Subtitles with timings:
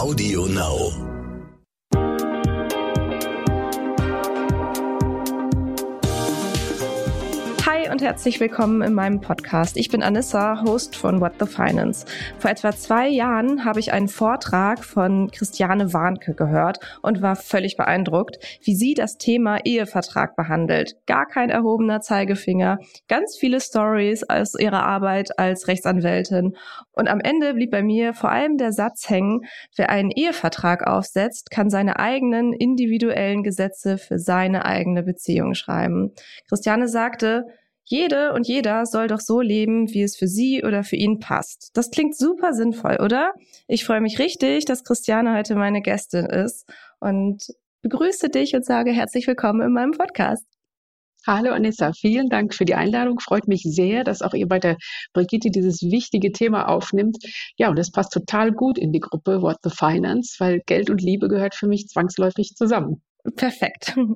[0.00, 1.09] Audio Now.
[7.90, 9.76] Und herzlich willkommen in meinem Podcast.
[9.76, 12.06] Ich bin Anissa, Host von What the Finance.
[12.38, 17.76] Vor etwa zwei Jahren habe ich einen Vortrag von Christiane Warnke gehört und war völlig
[17.76, 20.98] beeindruckt, wie sie das Thema Ehevertrag behandelt.
[21.06, 22.78] Gar kein erhobener Zeigefinger,
[23.08, 26.54] ganz viele Stories aus ihrer Arbeit als Rechtsanwältin.
[26.92, 29.40] Und am Ende blieb bei mir vor allem der Satz hängen,
[29.74, 36.12] wer einen Ehevertrag aufsetzt, kann seine eigenen individuellen Gesetze für seine eigene Beziehung schreiben.
[36.48, 37.46] Christiane sagte,
[37.84, 41.70] jede und jeder soll doch so leben, wie es für sie oder für ihn passt.
[41.74, 43.32] Das klingt super sinnvoll, oder?
[43.66, 46.68] Ich freue mich richtig, dass Christiane heute meine Gästin ist
[47.00, 47.46] und
[47.82, 50.46] begrüße dich und sage herzlich willkommen in meinem Podcast.
[51.26, 53.20] Hallo Anissa, vielen Dank für die Einladung.
[53.20, 54.78] Freut mich sehr, dass auch ihr bei der
[55.12, 57.18] Brigitte dieses wichtige Thema aufnimmt.
[57.56, 61.02] Ja, und das passt total gut in die Gruppe What the Finance, weil Geld und
[61.02, 63.02] Liebe gehört für mich zwangsläufig zusammen.
[63.36, 63.96] Perfekt.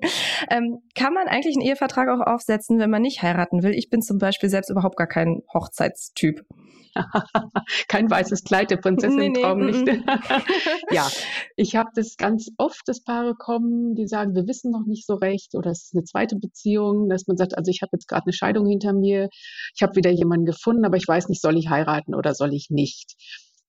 [0.51, 3.73] Ähm, kann man eigentlich einen Ehevertrag auch aufsetzen, wenn man nicht heiraten will?
[3.73, 6.45] Ich bin zum Beispiel selbst überhaupt gar kein Hochzeitstyp.
[7.89, 9.87] kein weißes Kleid, der Prinzessin nee, nee, Traum nicht.
[10.91, 11.09] ja,
[11.57, 15.15] ich habe das ganz oft, dass Paare kommen, die sagen, wir wissen noch nicht so
[15.15, 18.25] recht oder es ist eine zweite Beziehung, dass man sagt, also ich habe jetzt gerade
[18.27, 19.29] eine Scheidung hinter mir,
[19.75, 22.69] ich habe wieder jemanden gefunden, aber ich weiß nicht, soll ich heiraten oder soll ich
[22.71, 23.15] nicht.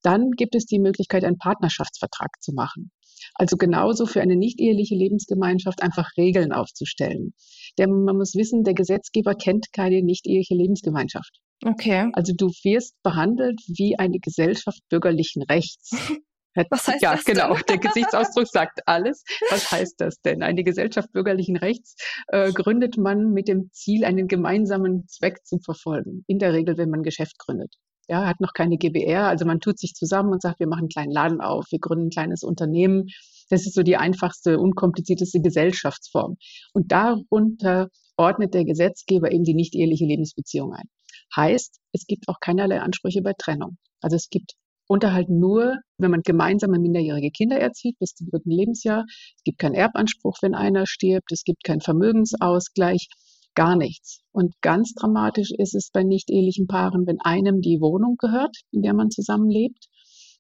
[0.02, 2.92] Dann gibt es die Möglichkeit, einen Partnerschaftsvertrag zu machen.
[3.34, 7.34] Also genauso für eine nicht eheliche Lebensgemeinschaft einfach Regeln aufzustellen.
[7.78, 11.40] Denn man muss wissen, der Gesetzgeber kennt keine nicht eheliche Lebensgemeinschaft.
[11.66, 12.10] Okay.
[12.14, 15.92] Also du wirst behandelt wie eine Gesellschaft bürgerlichen Rechts.
[16.70, 17.54] Was heißt ja, das genau.
[17.54, 17.64] Denn?
[17.68, 19.24] Der Gesichtsausdruck sagt alles.
[19.50, 20.42] Was heißt das denn?
[20.42, 21.96] Eine Gesellschaft bürgerlichen Rechts
[22.28, 26.24] äh, gründet man mit dem Ziel, einen gemeinsamen Zweck zu verfolgen.
[26.28, 27.76] In der Regel, wenn man Geschäft gründet.
[28.08, 30.90] Ja, hat noch keine GBR, also man tut sich zusammen und sagt, wir machen einen
[30.90, 33.08] kleinen Laden auf, wir gründen ein kleines Unternehmen.
[33.50, 36.38] Das ist so die einfachste, unkomplizierteste Gesellschaftsform.
[36.74, 40.88] Und darunter ordnet der Gesetzgeber eben die nicht eheliche Lebensbeziehung ein.
[41.36, 43.78] Heißt, es gibt auch keinerlei Ansprüche bei Trennung.
[44.02, 44.54] Also es gibt
[44.88, 49.04] Unterhalt nur, wenn man gemeinsame minderjährige Kinder erzieht bis zum dritten Lebensjahr.
[49.08, 51.32] Es gibt keinen Erbanspruch, wenn einer stirbt.
[51.32, 53.08] Es gibt keinen Vermögensausgleich
[53.56, 54.22] gar nichts.
[54.32, 58.94] Und ganz dramatisch ist es bei nicht-ehelichen Paaren, wenn einem die Wohnung gehört, in der
[58.94, 59.88] man zusammenlebt,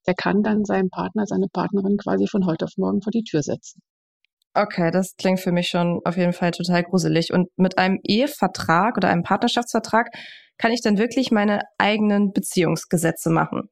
[0.05, 3.41] der kann dann seinen Partner, seine Partnerin quasi von heute auf morgen vor die Tür
[3.41, 3.81] setzen.
[4.53, 7.33] Okay, das klingt für mich schon auf jeden Fall total gruselig.
[7.33, 10.07] Und mit einem Ehevertrag oder einem Partnerschaftsvertrag
[10.57, 13.69] kann ich dann wirklich meine eigenen Beziehungsgesetze machen.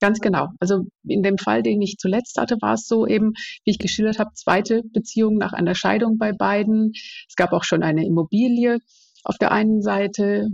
[0.00, 0.48] Ganz genau.
[0.58, 3.32] Also in dem Fall, den ich zuletzt hatte, war es so eben,
[3.64, 6.92] wie ich geschildert habe, zweite Beziehung nach einer Scheidung bei beiden.
[7.28, 8.78] Es gab auch schon eine Immobilie
[9.24, 10.48] auf der einen Seite,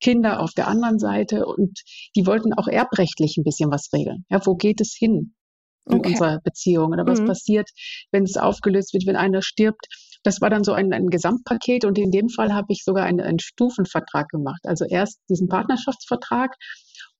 [0.00, 1.80] Kinder auf der anderen Seite und
[2.16, 4.24] die wollten auch erbrechtlich ein bisschen was regeln.
[4.30, 5.34] Ja, wo geht es hin
[5.86, 6.10] in okay.
[6.10, 7.26] unserer Beziehung oder was mhm.
[7.26, 7.68] passiert,
[8.10, 9.86] wenn es aufgelöst wird, wenn einer stirbt?
[10.22, 13.20] Das war dann so ein, ein Gesamtpaket und in dem Fall habe ich sogar einen,
[13.20, 14.60] einen Stufenvertrag gemacht.
[14.64, 16.54] Also erst diesen Partnerschaftsvertrag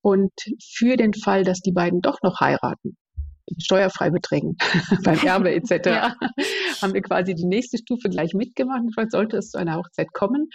[0.03, 2.97] und für den Fall, dass die beiden doch noch heiraten,
[3.59, 4.57] steuerfrei beträgen
[5.05, 6.15] beim Erbe etc., ja.
[6.81, 8.83] haben wir quasi die nächste Stufe gleich mitgemacht.
[8.83, 10.49] Und sollte es zu einer Hochzeit kommen,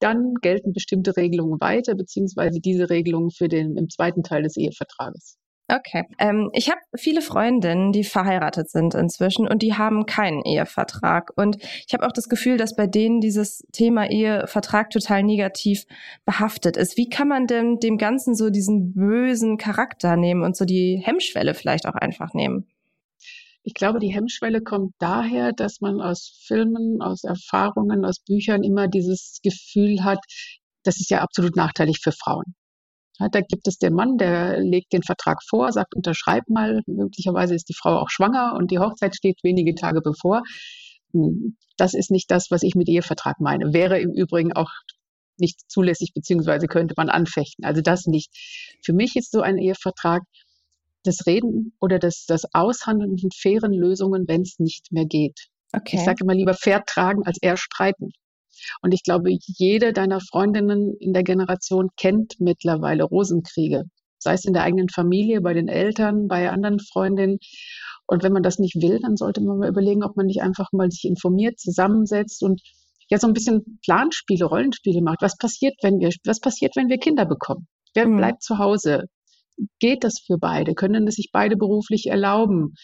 [0.00, 5.38] dann gelten bestimmte Regelungen weiter, beziehungsweise diese Regelungen für den im zweiten Teil des Ehevertrages.
[5.68, 6.04] Okay.
[6.20, 11.32] Ähm, ich habe viele Freundinnen, die verheiratet sind inzwischen und die haben keinen Ehevertrag.
[11.34, 11.56] Und
[11.86, 15.84] ich habe auch das Gefühl, dass bei denen dieses Thema Ehevertrag total negativ
[16.24, 16.96] behaftet ist.
[16.96, 21.54] Wie kann man denn dem Ganzen so diesen bösen Charakter nehmen und so die Hemmschwelle
[21.54, 22.68] vielleicht auch einfach nehmen?
[23.64, 28.86] Ich glaube, die Hemmschwelle kommt daher, dass man aus Filmen, aus Erfahrungen, aus Büchern immer
[28.86, 30.20] dieses Gefühl hat,
[30.84, 32.54] das ist ja absolut nachteilig für Frauen.
[33.18, 36.82] Da gibt es den Mann, der legt den Vertrag vor, sagt, unterschreib mal.
[36.86, 40.42] Möglicherweise ist die Frau auch schwanger und die Hochzeit steht wenige Tage bevor.
[41.12, 43.72] Hm, das ist nicht das, was ich mit Ehevertrag meine.
[43.72, 44.70] Wäre im Übrigen auch
[45.38, 47.64] nicht zulässig, beziehungsweise könnte man anfechten.
[47.64, 48.30] Also das nicht.
[48.84, 50.22] Für mich ist so ein Ehevertrag
[51.02, 55.48] das Reden oder das, das Aushandeln von fairen Lösungen, wenn es nicht mehr geht.
[55.72, 55.96] Okay.
[55.96, 58.10] Ich sage immer lieber fair tragen als eher streiten.
[58.82, 63.84] Und ich glaube, jede deiner Freundinnen in der Generation kennt mittlerweile Rosenkriege.
[64.18, 67.38] Sei es in der eigenen Familie, bei den Eltern, bei anderen Freundinnen.
[68.06, 70.68] Und wenn man das nicht will, dann sollte man mal überlegen, ob man nicht einfach
[70.72, 72.60] mal sich informiert, zusammensetzt und
[73.08, 75.22] ja so ein bisschen Planspiele, Rollenspiele macht.
[75.22, 77.66] Was passiert, wenn wir, was passiert, wenn wir Kinder bekommen?
[77.94, 78.16] Wer mhm.
[78.16, 79.04] bleibt zu Hause?
[79.78, 80.74] Geht das für beide?
[80.74, 82.74] Können es sich beide beruflich erlauben?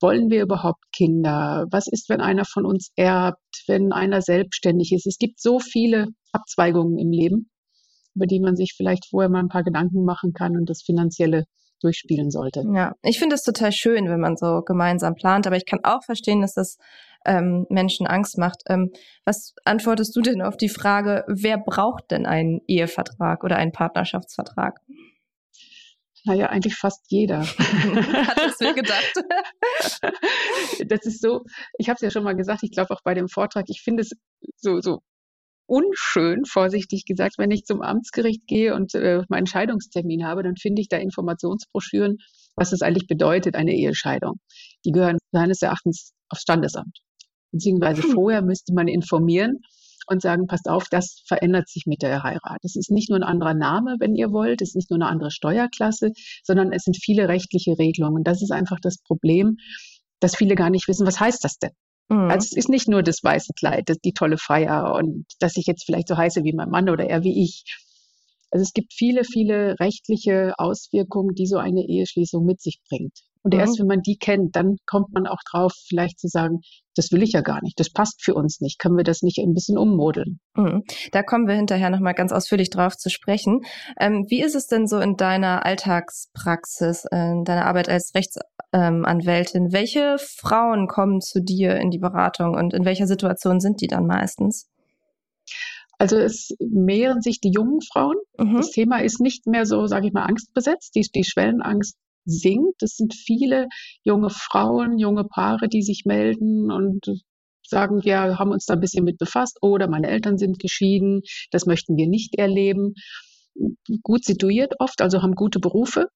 [0.00, 1.66] Wollen wir überhaupt Kinder?
[1.70, 5.06] Was ist, wenn einer von uns erbt, wenn einer selbstständig ist?
[5.06, 7.50] Es gibt so viele Abzweigungen im Leben,
[8.14, 11.44] über die man sich vielleicht vorher mal ein paar Gedanken machen kann und das Finanzielle
[11.80, 12.64] durchspielen sollte.
[12.74, 16.02] Ja, ich finde es total schön, wenn man so gemeinsam plant, aber ich kann auch
[16.04, 16.76] verstehen, dass das
[17.24, 18.62] ähm, Menschen Angst macht.
[18.68, 18.90] Ähm,
[19.24, 24.80] was antwortest du denn auf die Frage, wer braucht denn einen Ehevertrag oder einen Partnerschaftsvertrag?
[26.28, 27.40] Naja, eigentlich fast jeder.
[27.46, 29.14] Hat es mir gedacht.
[30.86, 31.40] das ist so,
[31.78, 34.02] ich habe es ja schon mal gesagt, ich glaube auch bei dem Vortrag, ich finde
[34.02, 34.10] es
[34.58, 34.98] so, so
[35.66, 40.82] unschön, vorsichtig gesagt, wenn ich zum Amtsgericht gehe und äh, meinen Scheidungstermin habe, dann finde
[40.82, 42.18] ich da Informationsbroschüren,
[42.56, 44.34] was es eigentlich bedeutet, eine Ehescheidung.
[44.84, 46.98] Die gehören seines Erachtens aufs Standesamt.
[47.52, 48.10] Beziehungsweise hm.
[48.10, 49.60] vorher müsste man informieren
[50.10, 52.58] und sagen, passt auf, das verändert sich mit der Heirat.
[52.62, 55.08] Es ist nicht nur ein anderer Name, wenn ihr wollt, es ist nicht nur eine
[55.08, 56.12] andere Steuerklasse,
[56.42, 58.24] sondern es sind viele rechtliche Regelungen.
[58.24, 59.56] Das ist einfach das Problem,
[60.20, 61.72] dass viele gar nicht wissen, was heißt das denn?
[62.08, 62.30] Mhm.
[62.30, 65.66] Also es ist nicht nur das weiße Kleid, das, die tolle Feier und dass ich
[65.66, 67.64] jetzt vielleicht so heiße wie mein Mann oder er wie ich.
[68.50, 73.12] Also es gibt viele, viele rechtliche Auswirkungen, die so eine Eheschließung mit sich bringt.
[73.42, 73.60] Und mhm.
[73.60, 76.60] erst wenn man die kennt, dann kommt man auch drauf, vielleicht zu sagen,
[76.98, 79.38] das will ich ja gar nicht, das passt für uns nicht, können wir das nicht
[79.38, 80.40] ein bisschen ummodeln?
[80.54, 80.82] Mhm.
[81.12, 83.60] Da kommen wir hinterher nochmal ganz ausführlich drauf zu sprechen.
[83.98, 89.66] Ähm, wie ist es denn so in deiner Alltagspraxis, in deiner Arbeit als Rechtsanwältin?
[89.66, 93.86] Ähm, Welche Frauen kommen zu dir in die Beratung und in welcher Situation sind die
[93.86, 94.68] dann meistens?
[95.98, 98.16] Also es mehren sich die jungen Frauen.
[98.38, 98.56] Mhm.
[98.56, 100.94] Das Thema ist nicht mehr so, sage ich mal, angstbesetzt.
[100.94, 101.96] Die, die Schwellenangst
[102.28, 102.82] sinkt.
[102.82, 103.68] Es sind viele
[104.02, 107.06] junge Frauen, junge Paare, die sich melden und
[107.62, 111.66] sagen, wir haben uns da ein bisschen mit befasst oder meine Eltern sind geschieden, das
[111.66, 112.94] möchten wir nicht erleben.
[114.02, 116.06] Gut situiert oft, also haben gute Berufe.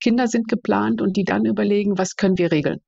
[0.00, 2.80] Kinder sind geplant und die dann überlegen, was können wir regeln.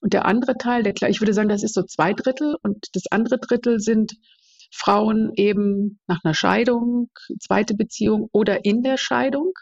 [0.00, 3.04] Und der andere Teil, der, ich würde sagen, das ist so zwei Drittel und das
[3.10, 4.14] andere Drittel sind
[4.72, 7.10] Frauen eben nach einer Scheidung,
[7.40, 9.52] zweite Beziehung oder in der Scheidung,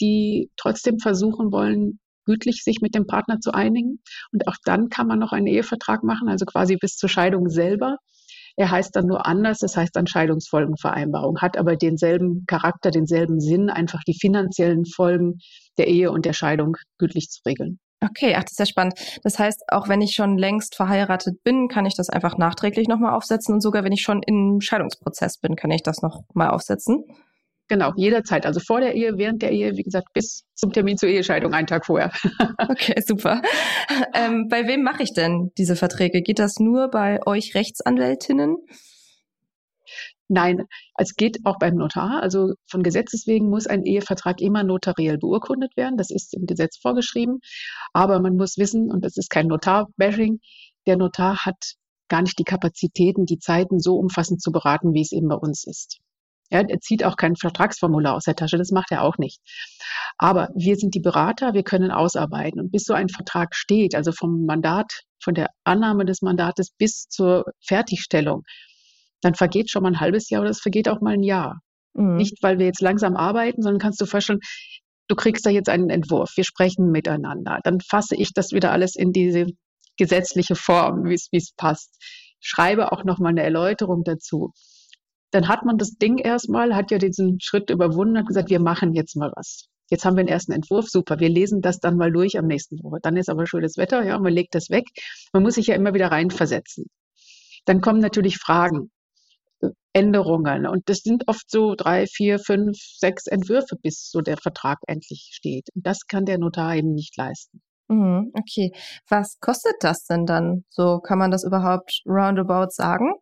[0.00, 4.00] die trotzdem versuchen wollen, gütlich sich mit dem Partner zu einigen.
[4.32, 7.98] Und auch dann kann man noch einen Ehevertrag machen, also quasi bis zur Scheidung selber.
[8.56, 13.68] Er heißt dann nur anders, das heißt dann Scheidungsfolgenvereinbarung, hat aber denselben Charakter, denselben Sinn,
[13.68, 15.38] einfach die finanziellen Folgen
[15.76, 17.80] der Ehe und der Scheidung gütlich zu regeln.
[18.00, 18.94] Okay, ach, das ist ja spannend.
[19.22, 23.14] Das heißt, auch wenn ich schon längst verheiratet bin, kann ich das einfach nachträglich nochmal
[23.14, 27.04] aufsetzen und sogar wenn ich schon im Scheidungsprozess bin, kann ich das nochmal aufsetzen.
[27.68, 28.44] Genau, jederzeit.
[28.44, 31.66] Also vor der Ehe, während der Ehe, wie gesagt, bis zum Termin zur Ehescheidung, einen
[31.66, 32.12] Tag vorher.
[32.58, 33.40] okay, super.
[34.12, 36.20] Ähm, bei wem mache ich denn diese Verträge?
[36.20, 38.58] Geht das nur bei euch Rechtsanwältinnen?
[40.28, 40.66] Nein,
[40.96, 42.22] es geht auch beim Notar.
[42.22, 45.96] Also von Gesetzes wegen muss ein Ehevertrag immer notariell beurkundet werden.
[45.96, 47.40] Das ist im Gesetz vorgeschrieben.
[47.92, 50.40] Aber man muss wissen, und das ist kein Notar-Bashing,
[50.86, 51.74] der Notar hat
[52.08, 55.66] gar nicht die Kapazitäten, die Zeiten so umfassend zu beraten, wie es eben bei uns
[55.66, 56.00] ist.
[56.50, 59.40] Ja, er zieht auch kein Vertragsformular aus der Tasche, das macht er auch nicht.
[60.18, 62.60] Aber wir sind die Berater, wir können ausarbeiten.
[62.60, 67.08] Und bis so ein Vertrag steht, also vom Mandat, von der Annahme des Mandates bis
[67.08, 68.42] zur Fertigstellung,
[69.22, 71.60] dann vergeht schon mal ein halbes Jahr oder es vergeht auch mal ein Jahr.
[71.94, 72.16] Mhm.
[72.16, 74.40] Nicht, weil wir jetzt langsam arbeiten, sondern kannst du vorstellen,
[75.08, 77.60] du kriegst da jetzt einen Entwurf, wir sprechen miteinander.
[77.64, 79.46] Dann fasse ich das wieder alles in diese
[79.96, 81.96] gesetzliche Form, wie es passt.
[82.40, 84.52] Schreibe auch nochmal eine Erläuterung dazu
[85.34, 88.94] dann hat man das Ding erstmal, hat ja diesen Schritt überwunden, hat gesagt, wir machen
[88.94, 89.66] jetzt mal was.
[89.90, 91.18] Jetzt haben wir den ersten Entwurf, super.
[91.18, 93.00] Wir lesen das dann mal durch am nächsten Woche.
[93.02, 94.84] Dann ist aber schönes Wetter, ja, man legt das weg.
[95.32, 96.86] Man muss sich ja immer wieder reinversetzen.
[97.64, 98.90] Dann kommen natürlich Fragen,
[99.92, 100.66] Änderungen.
[100.66, 105.30] Und das sind oft so drei, vier, fünf, sechs Entwürfe, bis so der Vertrag endlich
[105.32, 105.68] steht.
[105.74, 107.60] Und das kann der Notar eben nicht leisten.
[107.88, 108.72] Mhm, okay.
[109.08, 110.64] Was kostet das denn dann?
[110.70, 113.14] So kann man das überhaupt roundabout sagen?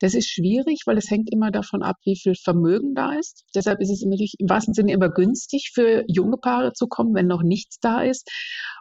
[0.00, 3.44] Das ist schwierig, weil es hängt immer davon ab, wie viel Vermögen da ist.
[3.54, 7.26] Deshalb ist es natürlich im wahrsten Sinne immer günstig für junge Paare zu kommen, wenn
[7.26, 8.30] noch nichts da ist.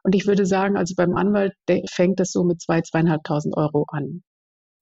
[0.04, 1.54] Und ich würde sagen, also beim Anwalt
[1.90, 4.24] fängt das so mit zwei, zweieinhalbtausend Euro an.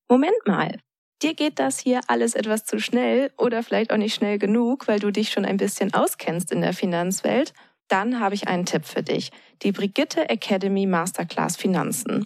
[0.10, 0.78] Moment mal.
[1.22, 5.00] Dir geht das hier alles etwas zu schnell oder vielleicht auch nicht schnell genug, weil
[5.00, 7.54] du dich schon ein bisschen auskennst in der Finanzwelt.
[7.88, 9.32] Dann habe ich einen Tipp für dich.
[9.62, 12.26] Die Brigitte Academy Masterclass Finanzen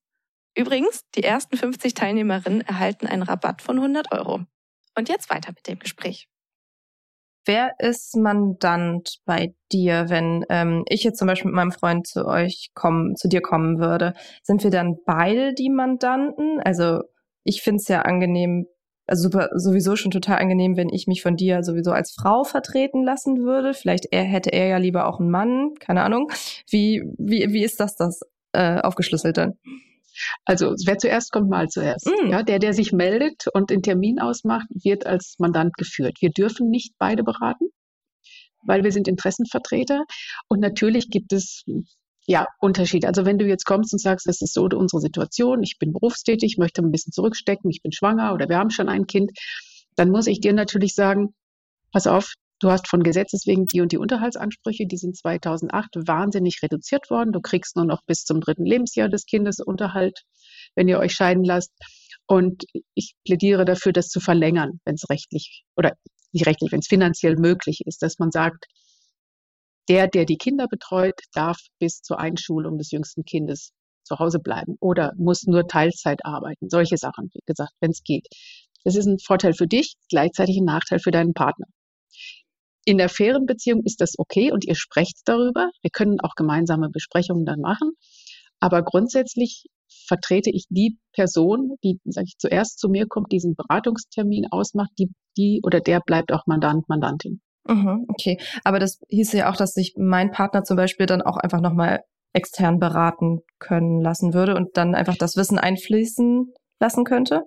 [0.55, 4.41] Übrigens, die ersten 50 Teilnehmerinnen erhalten einen Rabatt von 100 Euro.
[4.97, 6.27] Und jetzt weiter mit dem Gespräch.
[7.45, 12.27] Wer ist Mandant bei dir, wenn ähm, ich jetzt zum Beispiel mit meinem Freund zu
[12.27, 14.13] euch kommen, zu dir kommen würde?
[14.43, 16.59] Sind wir dann beide die Mandanten?
[16.63, 17.01] Also
[17.43, 18.67] ich finde es ja angenehm,
[19.07, 23.03] also super, sowieso schon total angenehm, wenn ich mich von dir sowieso als Frau vertreten
[23.03, 23.73] lassen würde.
[23.73, 26.31] Vielleicht er, hätte er ja lieber auch einen Mann, keine Ahnung.
[26.69, 29.57] Wie, wie, wie ist das das äh, aufgeschlüsselt dann?
[30.45, 32.07] Also wer zuerst kommt, mal zuerst.
[32.07, 32.31] Mm.
[32.31, 36.17] Ja, der, der sich meldet und den Termin ausmacht, wird als Mandant geführt.
[36.21, 37.69] Wir dürfen nicht beide beraten,
[38.65, 40.03] weil wir sind Interessenvertreter.
[40.47, 41.63] Und natürlich gibt es
[42.27, 43.07] ja, Unterschiede.
[43.07, 46.57] Also wenn du jetzt kommst und sagst, das ist so unsere Situation, ich bin berufstätig,
[46.57, 49.31] möchte ein bisschen zurückstecken, ich bin schwanger oder wir haben schon ein Kind,
[49.95, 51.33] dann muss ich dir natürlich sagen,
[51.91, 56.59] pass auf, Du hast von Gesetzes wegen die und die Unterhaltsansprüche, die sind 2008 wahnsinnig
[56.61, 57.31] reduziert worden.
[57.31, 60.21] Du kriegst nur noch bis zum dritten Lebensjahr des Kindes Unterhalt,
[60.75, 61.71] wenn ihr euch scheiden lasst.
[62.27, 65.93] Und ich plädiere dafür, das zu verlängern, wenn es rechtlich oder
[66.33, 68.67] nicht rechtlich, wenn es finanziell möglich ist, dass man sagt,
[69.89, 73.71] der, der die Kinder betreut, darf bis zur Einschulung des jüngsten Kindes
[74.03, 76.69] zu Hause bleiben oder muss nur Teilzeit arbeiten.
[76.69, 78.27] Solche Sachen, wie gesagt, wenn es geht.
[78.83, 81.65] Das ist ein Vorteil für dich, gleichzeitig ein Nachteil für deinen Partner.
[82.85, 85.69] In der fairen Beziehung ist das okay und ihr sprecht darüber.
[85.81, 87.91] Wir können auch gemeinsame Besprechungen dann machen.
[88.59, 89.65] Aber grundsätzlich
[90.07, 95.11] vertrete ich die Person, die, sag ich, zuerst zu mir kommt, diesen Beratungstermin ausmacht, die,
[95.37, 97.41] die oder der bleibt auch Mandant, Mandantin.
[97.67, 101.37] Mhm, okay, aber das hieße ja auch, dass sich mein Partner zum Beispiel dann auch
[101.37, 107.43] einfach nochmal extern beraten können lassen würde und dann einfach das Wissen einfließen lassen könnte?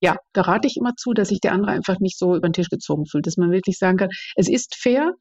[0.00, 2.52] Ja, da rate ich immer zu, dass sich der andere einfach nicht so über den
[2.52, 5.12] Tisch gezogen fühlt, dass man wirklich sagen kann, es ist fair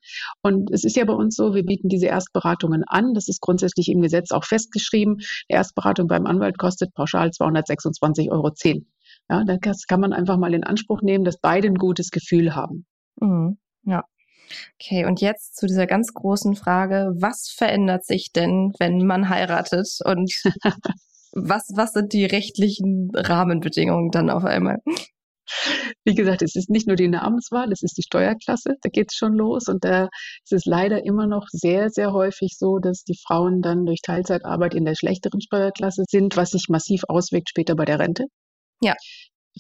[0.42, 3.14] und es ist ja bei uns so, wir bieten diese Erstberatungen an.
[3.14, 5.18] Das ist grundsätzlich im Gesetz auch festgeschrieben.
[5.50, 8.52] Die Erstberatung beim Anwalt kostet pauschal 226,10 Euro.
[9.30, 12.86] Ja, das kann man einfach mal in Anspruch nehmen, dass beide ein gutes Gefühl haben.
[13.20, 13.58] Mhm.
[13.84, 14.04] Ja.
[14.76, 20.00] Okay, und jetzt zu dieser ganz großen Frage, was verändert sich denn, wenn man heiratet?
[20.04, 20.34] Und
[21.34, 24.80] was, was sind die rechtlichen Rahmenbedingungen dann auf einmal?
[26.06, 29.18] Wie gesagt, es ist nicht nur die Namenswahl, es ist die Steuerklasse, da geht es
[29.18, 29.68] schon los.
[29.68, 30.10] Und da
[30.44, 34.76] ist es leider immer noch sehr, sehr häufig so, dass die Frauen dann durch Teilzeitarbeit
[34.76, 38.26] in der schlechteren Steuerklasse sind, was sich massiv auswirkt später bei der Rente.
[38.82, 38.96] Ja.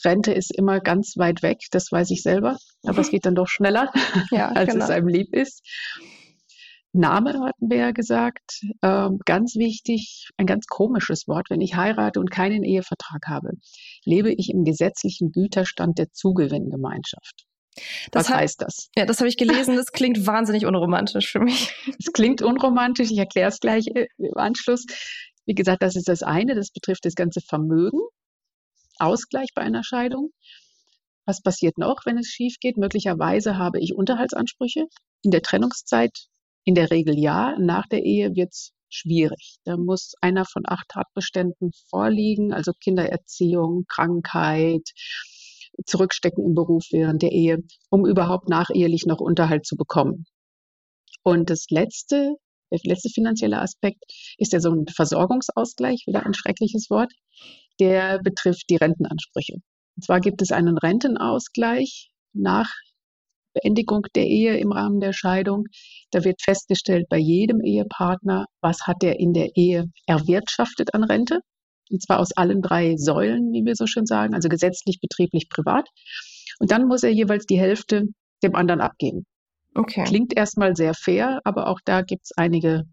[0.06, 3.48] Rente ist immer ganz weit weg, das weiß ich selber, aber es geht dann doch
[3.48, 3.92] schneller,
[4.32, 4.86] ja, als genau.
[4.86, 5.62] es einem lieb ist.
[6.92, 8.66] Name hatten wir ja gesagt.
[8.82, 11.50] Ähm, ganz wichtig, ein ganz komisches Wort.
[11.50, 13.52] Wenn ich heirate und keinen Ehevertrag habe,
[14.06, 17.46] lebe ich im gesetzlichen Güterstand der Zugewinngemeinschaft.
[18.12, 18.90] Das Was hat, heißt das?
[18.96, 19.76] Ja, das habe ich gelesen.
[19.80, 21.74] Das klingt wahnsinnig unromantisch für mich.
[22.00, 23.12] Es klingt unromantisch.
[23.12, 24.86] Ich erkläre es gleich äh, im Anschluss.
[25.46, 26.56] Wie gesagt, das ist das eine.
[26.56, 28.00] Das betrifft das ganze Vermögen.
[28.98, 30.32] Ausgleich bei einer Scheidung.
[31.26, 32.78] Was passiert noch, wenn es schief geht?
[32.78, 34.86] Möglicherweise habe ich Unterhaltsansprüche.
[35.22, 36.29] In der Trennungszeit
[36.64, 37.56] in der Regel ja.
[37.60, 39.58] Nach der Ehe wird's schwierig.
[39.64, 44.90] Da muss einer von acht Tatbeständen vorliegen, also Kindererziehung, Krankheit,
[45.86, 50.26] Zurückstecken im Beruf während der Ehe, um überhaupt nachehelich noch Unterhalt zu bekommen.
[51.24, 52.36] Und das letzte,
[52.72, 54.04] der letzte finanzielle Aspekt
[54.38, 57.12] ist der sogenannte Versorgungsausgleich, wieder ein schreckliches Wort.
[57.80, 59.56] Der betrifft die Rentenansprüche.
[59.96, 62.70] Und zwar gibt es einen Rentenausgleich nach
[63.62, 65.66] Beendigung der Ehe im Rahmen der Scheidung.
[66.12, 71.40] Da wird festgestellt bei jedem Ehepartner, was hat er in der Ehe erwirtschaftet an Rente.
[71.92, 75.88] Und zwar aus allen drei Säulen, wie wir so schön sagen, also gesetzlich, betrieblich, privat.
[76.60, 78.04] Und dann muss er jeweils die Hälfte
[78.44, 79.26] dem anderen abgeben.
[79.76, 80.04] Okay.
[80.04, 82.84] Klingt erstmal sehr fair, aber auch da gibt es einige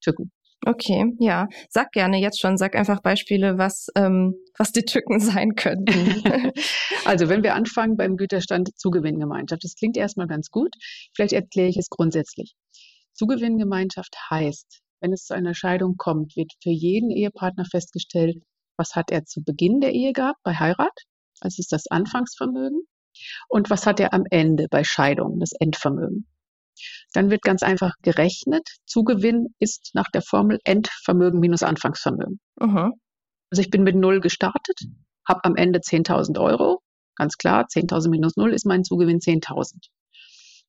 [0.00, 0.30] Tücken.
[0.64, 1.48] Okay, ja.
[1.68, 6.22] Sag gerne jetzt schon, sag einfach Beispiele, was, ähm, was die Tücken sein könnten.
[7.04, 10.74] also wenn wir anfangen beim Güterstand Zugewinngemeinschaft, das klingt erstmal ganz gut.
[11.14, 12.54] Vielleicht erkläre ich es grundsätzlich.
[13.14, 18.36] Zugewinngemeinschaft heißt, wenn es zu einer Scheidung kommt, wird für jeden Ehepartner festgestellt,
[18.76, 20.96] was hat er zu Beginn der Ehe gehabt bei Heirat,
[21.40, 22.82] das ist das Anfangsvermögen,
[23.48, 26.26] und was hat er am Ende bei Scheidung, das Endvermögen.
[27.12, 28.68] Dann wird ganz einfach gerechnet.
[28.86, 32.40] Zugewinn ist nach der Formel Endvermögen minus Anfangsvermögen.
[32.60, 32.92] Mhm.
[33.50, 34.80] Also ich bin mit Null gestartet,
[35.28, 36.80] habe am Ende 10.000 Euro.
[37.16, 39.88] Ganz klar, 10.000 minus Null ist mein Zugewinn 10.000.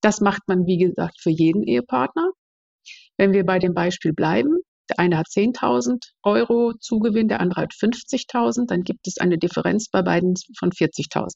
[0.02, 2.30] Das macht man, wie gesagt, für jeden Ehepartner.
[3.18, 7.74] Wenn wir bei dem Beispiel bleiben, Der eine hat 10.000 Euro Zugewinn, der andere hat
[7.74, 8.68] 50.000.
[8.68, 11.32] Dann gibt es eine Differenz bei beiden von 40.000.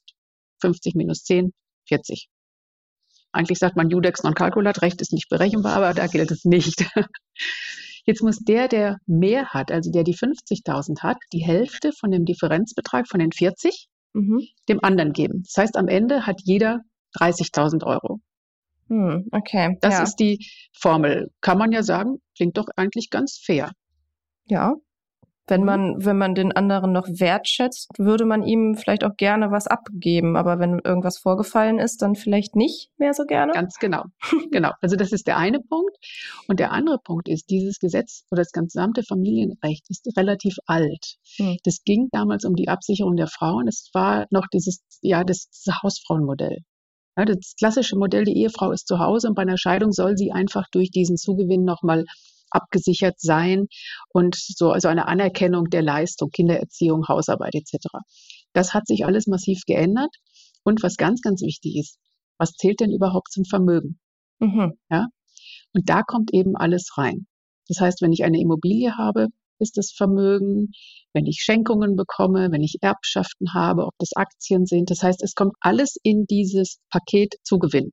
[0.61, 1.53] 50 minus 10,
[1.87, 2.27] 40.
[3.31, 6.85] Eigentlich sagt man Judex non calculat, Recht ist nicht berechenbar, aber da gilt es nicht.
[8.05, 12.23] Jetzt muss der, der mehr hat, also der die 50.000 hat, die Hälfte von dem
[12.23, 14.47] Differenzbetrag von den 40 mhm.
[14.69, 15.43] dem anderen geben.
[15.43, 16.79] Das heißt, am Ende hat jeder
[17.19, 18.19] 30.000 Euro.
[18.89, 19.77] Hm, okay.
[19.81, 20.03] Das ja.
[20.03, 21.29] ist die Formel.
[21.41, 23.71] Kann man ja sagen, klingt doch eigentlich ganz fair.
[24.45, 24.75] Ja.
[25.47, 25.65] Wenn mhm.
[25.65, 30.35] man, wenn man den anderen noch wertschätzt, würde man ihm vielleicht auch gerne was abgeben.
[30.35, 33.53] Aber wenn irgendwas vorgefallen ist, dann vielleicht nicht mehr so gerne.
[33.53, 34.03] Ganz genau.
[34.51, 34.71] genau.
[34.81, 35.95] Also das ist der eine Punkt.
[36.47, 41.15] Und der andere Punkt ist, dieses Gesetz oder das gesamte Familienrecht ist relativ alt.
[41.39, 41.57] Mhm.
[41.63, 43.67] Das ging damals um die Absicherung der Frauen.
[43.67, 45.49] Es war noch dieses, ja, das
[45.81, 46.59] Hausfrauenmodell.
[47.17, 50.31] Ja, das klassische Modell, die Ehefrau ist zu Hause und bei einer Scheidung soll sie
[50.31, 52.05] einfach durch diesen Zugewinn nochmal
[52.51, 53.67] abgesichert sein
[54.09, 57.87] und so also eine Anerkennung der Leistung, Kindererziehung, Hausarbeit etc.
[58.53, 60.13] Das hat sich alles massiv geändert.
[60.63, 61.97] Und was ganz, ganz wichtig ist,
[62.37, 63.99] was zählt denn überhaupt zum Vermögen?
[64.39, 64.73] Mhm.
[64.89, 65.05] Ja?
[65.73, 67.27] Und da kommt eben alles rein.
[67.67, 69.27] Das heißt, wenn ich eine Immobilie habe,
[69.59, 70.71] ist das Vermögen,
[71.13, 74.91] wenn ich Schenkungen bekomme, wenn ich Erbschaften habe, ob das Aktien sind.
[74.91, 77.91] Das heißt, es kommt alles in dieses Paket Zugewinn.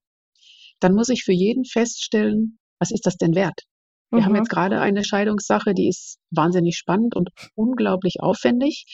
[0.80, 3.60] Dann muss ich für jeden feststellen, was ist das denn wert?
[4.14, 4.26] Wir mhm.
[4.26, 8.86] haben jetzt gerade eine Scheidungssache, die ist wahnsinnig spannend und unglaublich aufwendig.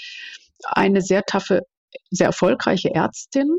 [0.65, 1.62] Eine sehr taffe,
[2.11, 3.59] sehr erfolgreiche Ärztin.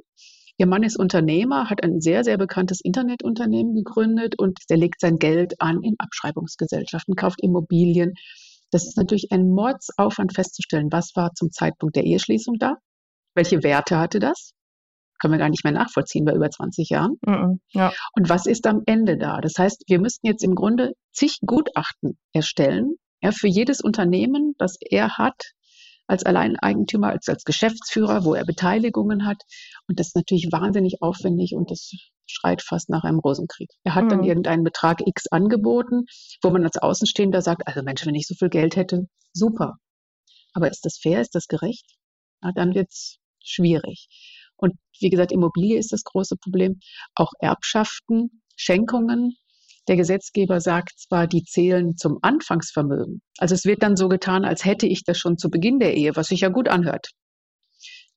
[0.58, 5.18] Ihr Mann ist Unternehmer, hat ein sehr, sehr bekanntes Internetunternehmen gegründet und der legt sein
[5.18, 8.14] Geld an in Abschreibungsgesellschaften, kauft Immobilien,
[8.72, 12.78] das ist natürlich ein Mordsaufwand festzustellen, was war zum Zeitpunkt der Eheschließung da,
[13.36, 14.54] welche Werte hatte das,
[15.22, 17.18] können wir gar nicht mehr nachvollziehen bei über 20 Jahren.
[17.22, 17.94] Mm -mm, ja.
[18.18, 19.40] Und was ist am Ende da?
[19.40, 24.78] Das heißt, wir müssten jetzt im Grunde zig Gutachten erstellen, ja, für jedes Unternehmen, das
[24.82, 25.54] er hat,
[26.08, 29.44] als Alleineigentümer, als, als Geschäftsführer, wo er Beteiligungen hat.
[29.88, 31.92] Und das ist natürlich wahnsinnig aufwendig und das
[32.26, 33.70] schreit fast nach einem Rosenkrieg.
[33.84, 34.10] Er hat mhm.
[34.10, 36.06] dann irgendeinen Betrag X angeboten,
[36.42, 39.78] wo man als Außenstehender sagt, also Mensch, wenn ich so viel Geld hätte, super.
[40.54, 41.22] Aber ist das fair?
[41.22, 41.86] Ist das gerecht?
[42.42, 44.08] Na, dann wird's schwierig.
[44.62, 46.80] Und wie gesagt, Immobilie ist das große Problem.
[47.16, 49.36] Auch Erbschaften, Schenkungen.
[49.88, 53.22] Der Gesetzgeber sagt zwar, die zählen zum Anfangsvermögen.
[53.40, 56.16] Also es wird dann so getan, als hätte ich das schon zu Beginn der Ehe,
[56.16, 57.10] was sich ja gut anhört.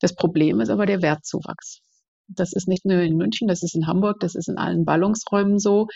[0.01, 1.81] Das Problem ist aber der Wertzuwachs.
[2.29, 5.59] Das ist nicht nur in München, das ist in Hamburg, das ist in allen Ballungsräumen
[5.59, 5.87] so.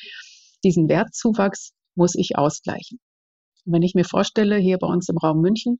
[0.65, 2.99] Diesen Wertzuwachs muss ich ausgleichen.
[3.67, 5.79] Wenn ich mir vorstelle, hier bei uns im Raum München,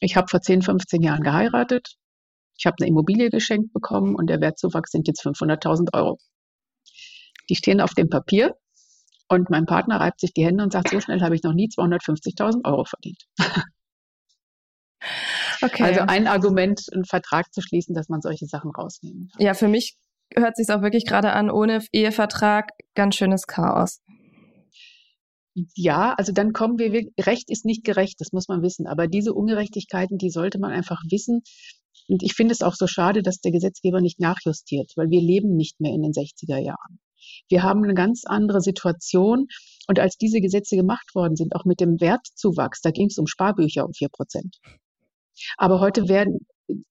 [0.00, 1.96] ich habe vor 10, 15 Jahren geheiratet,
[2.56, 6.18] ich habe eine Immobilie geschenkt bekommen und der Wertzuwachs sind jetzt 500.000 Euro.
[7.48, 8.54] Die stehen auf dem Papier
[9.28, 11.68] und mein Partner reibt sich die Hände und sagt, so schnell habe ich noch nie
[11.68, 13.24] 250.000 Euro verdient.
[15.62, 15.82] Okay.
[15.82, 19.42] Also ein Argument, einen Vertrag zu schließen, dass man solche Sachen rausnehmen kann.
[19.42, 19.96] Ja, für mich
[20.34, 24.00] hört sich auch wirklich gerade an, ohne Ehevertrag ganz schönes Chaos.
[25.74, 28.86] Ja, also dann kommen wir, Recht ist nicht gerecht, das muss man wissen.
[28.86, 31.42] Aber diese Ungerechtigkeiten, die sollte man einfach wissen.
[32.08, 35.56] Und ich finde es auch so schade, dass der Gesetzgeber nicht nachjustiert, weil wir leben
[35.56, 36.98] nicht mehr in den 60er Jahren.
[37.48, 39.46] Wir haben eine ganz andere Situation.
[39.88, 43.26] Und als diese Gesetze gemacht worden sind, auch mit dem Wertzuwachs, da ging es um
[43.26, 44.58] Sparbücher um vier Prozent.
[45.56, 46.46] Aber heute werden,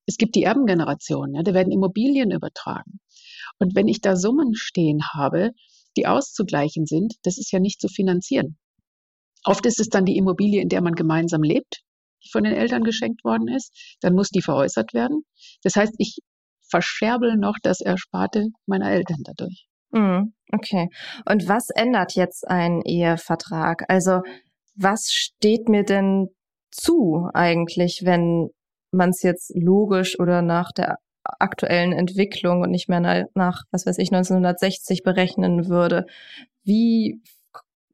[0.05, 2.99] es gibt die Erbengeneration, ja, da werden Immobilien übertragen.
[3.59, 5.51] Und wenn ich da Summen stehen habe,
[5.95, 8.57] die auszugleichen sind, das ist ja nicht zu finanzieren.
[9.43, 11.83] Oft ist es dann die Immobilie, in der man gemeinsam lebt,
[12.23, 13.97] die von den Eltern geschenkt worden ist.
[14.01, 15.23] Dann muss die veräußert werden.
[15.63, 16.19] Das heißt, ich
[16.69, 19.67] verscherbel noch das Ersparte meiner Eltern dadurch.
[19.91, 20.89] Mm, okay.
[21.29, 23.83] Und was ändert jetzt ein Ehevertrag?
[23.87, 24.21] Also
[24.75, 26.29] was steht mir denn
[26.71, 28.49] zu eigentlich, wenn
[28.91, 33.97] man es jetzt logisch oder nach der aktuellen Entwicklung und nicht mehr nach, was weiß
[33.97, 36.05] ich, 1960 berechnen würde.
[36.63, 37.21] Wie,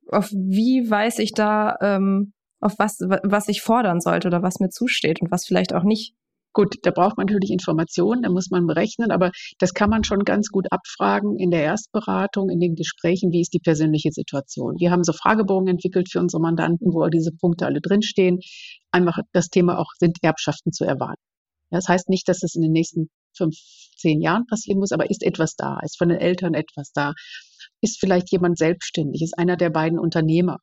[0.07, 4.69] auf wie weiß ich da, ähm, auf was, was ich fordern sollte oder was mir
[4.69, 6.13] zusteht und was vielleicht auch nicht?
[6.51, 10.23] Gut, da braucht man natürlich Informationen, da muss man berechnen, aber das kann man schon
[10.23, 14.75] ganz gut abfragen in der Erstberatung, in den Gesprächen, wie ist die persönliche Situation.
[14.79, 18.39] Wir haben so Fragebogen entwickelt für unsere Mandanten, wo diese Punkte alle drinstehen.
[18.91, 21.21] Einfach das Thema auch, sind Erbschaften zu erwarten.
[21.69, 23.55] Das heißt nicht, dass es in den nächsten fünf,
[23.95, 27.13] zehn Jahren passieren muss, aber ist etwas da, ist von den Eltern etwas da,
[27.81, 30.57] ist vielleicht jemand selbstständig, ist einer der beiden Unternehmer.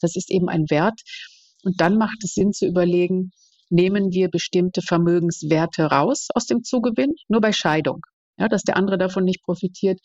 [0.00, 1.00] Das ist eben ein Wert.
[1.64, 3.32] Und dann macht es Sinn zu überlegen,
[3.70, 8.00] nehmen wir bestimmte Vermögenswerte raus aus dem Zugewinn, nur bei Scheidung,
[8.38, 10.00] ja, dass der andere davon nicht profitiert.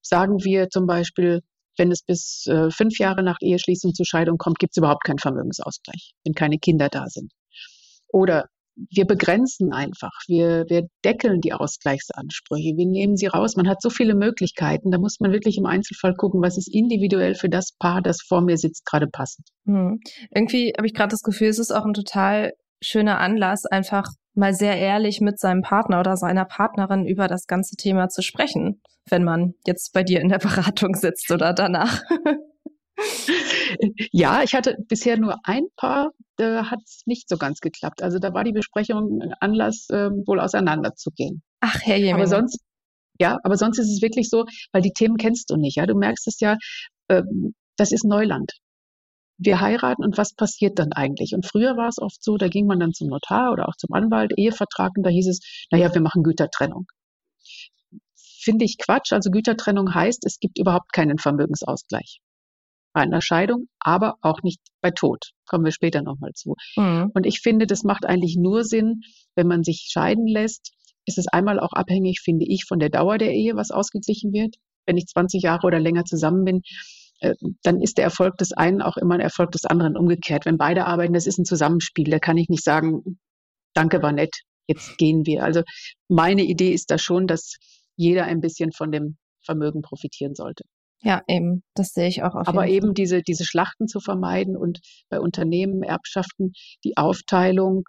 [0.00, 1.42] Sagen wir zum Beispiel,
[1.76, 5.18] wenn es bis äh, fünf Jahre nach Eheschließung zur Scheidung kommt, gibt es überhaupt keinen
[5.18, 7.32] Vermögensausgleich, wenn keine Kinder da sind.
[8.08, 8.48] Oder
[8.90, 13.56] wir begrenzen einfach, wir, wir deckeln die Ausgleichsansprüche, wir nehmen sie raus.
[13.56, 17.34] Man hat so viele Möglichkeiten, da muss man wirklich im Einzelfall gucken, was ist individuell
[17.34, 19.48] für das Paar, das vor mir sitzt, gerade passend.
[19.66, 20.00] Hm.
[20.34, 24.54] Irgendwie habe ich gerade das Gefühl, es ist auch ein total schöner Anlass, einfach mal
[24.54, 29.24] sehr ehrlich mit seinem Partner oder seiner Partnerin über das ganze Thema zu sprechen, wenn
[29.24, 32.02] man jetzt bei dir in der Beratung sitzt oder danach.
[34.12, 38.02] Ja, ich hatte bisher nur ein Paar, da hat es nicht so ganz geklappt.
[38.02, 41.42] Also da war die Besprechung Anlass, äh, wohl auseinanderzugehen.
[41.60, 42.14] Ach, Herr Jemen.
[42.14, 42.60] Aber sonst,
[43.20, 45.76] ja, aber sonst ist es wirklich so, weil die Themen kennst du nicht.
[45.76, 46.56] Ja, du merkst es ja,
[47.08, 47.22] äh,
[47.76, 48.52] das ist Neuland
[49.38, 51.32] wir heiraten und was passiert dann eigentlich?
[51.32, 53.94] Und früher war es oft so, da ging man dann zum Notar oder auch zum
[53.94, 56.86] Anwalt, Ehevertrag, und da hieß es, naja, wir machen Gütertrennung.
[58.16, 59.12] Finde ich Quatsch.
[59.12, 62.20] Also Gütertrennung heißt, es gibt überhaupt keinen Vermögensausgleich.
[62.98, 65.30] Bei einer Scheidung, aber auch nicht bei Tod.
[65.46, 66.56] Kommen wir später nochmal zu.
[66.74, 67.12] Mhm.
[67.14, 69.02] Und ich finde, das macht eigentlich nur Sinn,
[69.36, 70.72] wenn man sich scheiden lässt,
[71.06, 74.56] ist es einmal auch abhängig, finde ich, von der Dauer der Ehe, was ausgeglichen wird.
[74.84, 76.62] Wenn ich 20 Jahre oder länger zusammen bin,
[77.20, 80.44] äh, dann ist der Erfolg des einen auch immer ein Erfolg des anderen umgekehrt.
[80.44, 82.10] Wenn beide arbeiten, das ist ein Zusammenspiel.
[82.10, 83.20] Da kann ich nicht sagen,
[83.74, 84.34] danke, war nett,
[84.66, 85.44] jetzt gehen wir.
[85.44, 85.62] Also
[86.08, 87.58] meine Idee ist da schon, dass
[87.94, 90.64] jeder ein bisschen von dem Vermögen profitieren sollte.
[91.00, 92.34] Ja, eben, das sehe ich auch.
[92.34, 96.52] Auf Aber eben diese, diese Schlachten zu vermeiden und bei Unternehmen, Erbschaften
[96.84, 97.84] die Aufteilung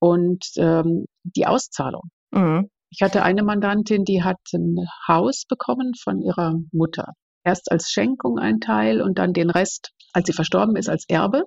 [0.00, 2.10] und ähm, die Auszahlung.
[2.32, 2.68] Mhm.
[2.90, 7.12] Ich hatte eine Mandantin, die hat ein Haus bekommen von ihrer Mutter
[7.48, 11.44] erst als Schenkung ein Teil und dann den Rest, als sie verstorben ist, als Erbe.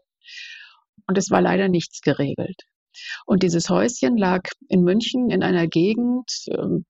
[1.07, 2.61] Und es war leider nichts geregelt.
[3.25, 6.85] Und dieses Häuschen lag in München in einer Gegend, ähm,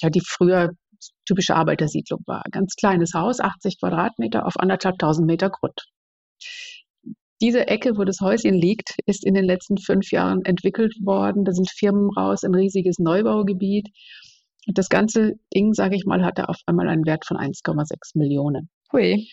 [0.00, 0.70] ja, die früher
[1.26, 2.42] typische Arbeitersiedlung war.
[2.50, 5.86] Ganz kleines Haus, 80 Quadratmeter auf anderthalbtausend Meter Grund.
[7.40, 11.44] Diese Ecke, wo das Häuschen liegt, ist in den letzten fünf Jahren entwickelt worden.
[11.44, 13.88] Da sind Firmen raus, ein riesiges Neubaugebiet.
[14.66, 18.68] Und das ganze Ding, sage ich mal, hatte auf einmal einen Wert von 1,6 Millionen.
[18.92, 19.28] Hui.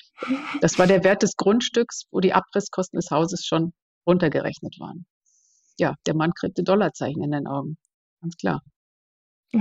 [0.61, 3.73] Das war der Wert des Grundstücks, wo die Abrisskosten des Hauses schon
[4.05, 5.05] runtergerechnet waren.
[5.79, 7.77] Ja, der Mann kriegte Dollarzeichen in den Augen.
[8.21, 8.61] Ganz klar.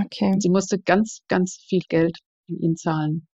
[0.01, 0.35] Okay.
[0.39, 3.27] Sie musste ganz, ganz viel Geld in ihn zahlen.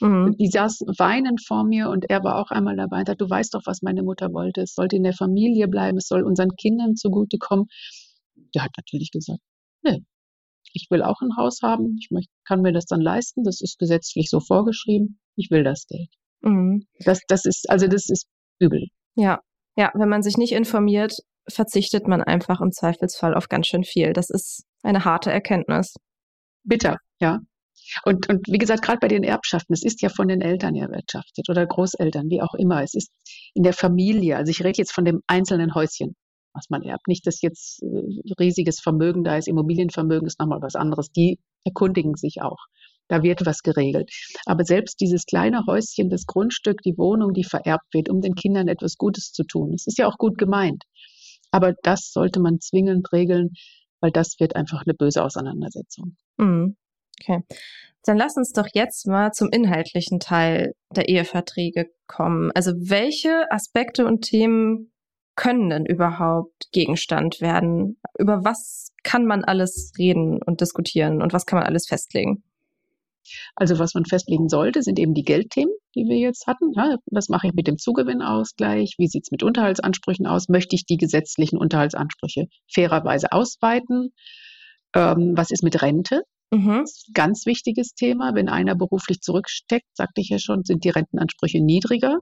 [0.00, 0.36] Mhm.
[0.38, 3.54] Die saß weinend vor mir und er war auch einmal dabei und sagte, du weißt
[3.54, 4.62] doch, was meine Mutter wollte.
[4.62, 7.66] Es sollte in der Familie bleiben, es soll unseren Kindern zugutekommen.
[8.54, 9.40] Der hat natürlich gesagt,
[9.82, 10.04] nee,
[10.72, 13.78] ich will auch ein Haus haben, ich möchte, kann mir das dann leisten, das ist
[13.78, 16.10] gesetzlich so vorgeschrieben, ich will das Geld.
[16.42, 16.86] Mhm.
[17.04, 18.26] Das, das ist, also das ist
[18.60, 18.86] übel.
[19.16, 19.40] Ja,
[19.76, 21.14] ja, wenn man sich nicht informiert,
[21.48, 24.12] verzichtet man einfach im Zweifelsfall auf ganz schön viel.
[24.12, 25.94] Das ist eine harte Erkenntnis.
[26.68, 27.40] Bitter, ja.
[28.04, 31.48] Und, und wie gesagt, gerade bei den Erbschaften, es ist ja von den Eltern erwirtschaftet
[31.48, 32.82] oder Großeltern, wie auch immer.
[32.82, 33.10] Es ist
[33.54, 34.36] in der Familie.
[34.36, 36.14] Also ich rede jetzt von dem einzelnen Häuschen
[36.58, 37.08] was man erbt.
[37.08, 41.10] Nicht, dass jetzt äh, riesiges Vermögen da ist, Immobilienvermögen ist nochmal was anderes.
[41.12, 42.58] Die erkundigen sich auch.
[43.08, 44.10] Da wird was geregelt.
[44.44, 48.68] Aber selbst dieses kleine Häuschen, das Grundstück, die Wohnung, die vererbt wird, um den Kindern
[48.68, 50.84] etwas Gutes zu tun, es ist ja auch gut gemeint.
[51.50, 53.52] Aber das sollte man zwingend regeln,
[54.00, 56.16] weil das wird einfach eine böse Auseinandersetzung.
[56.36, 56.76] Mhm.
[57.20, 57.42] Okay.
[58.04, 62.50] Dann lass uns doch jetzt mal zum inhaltlichen Teil der Eheverträge kommen.
[62.54, 64.92] Also welche Aspekte und Themen
[65.34, 68.00] können denn überhaupt Gegenstand werden?
[68.18, 72.42] Über was kann man alles reden und diskutieren und was kann man alles festlegen?
[73.54, 76.72] Also was man festlegen sollte, sind eben die Geldthemen, die wir jetzt hatten.
[76.74, 78.94] Ja, was mache ich mit dem Zugewinnausgleich?
[78.98, 80.48] Wie sieht es mit Unterhaltsansprüchen aus?
[80.48, 84.12] Möchte ich die gesetzlichen Unterhaltsansprüche fairerweise ausweiten?
[84.94, 86.22] Ähm, was ist mit Rente?
[86.50, 86.84] Mhm.
[87.12, 88.34] Ganz wichtiges Thema.
[88.34, 92.18] Wenn einer beruflich zurücksteckt, sagte ich ja schon, sind die Rentenansprüche niedriger.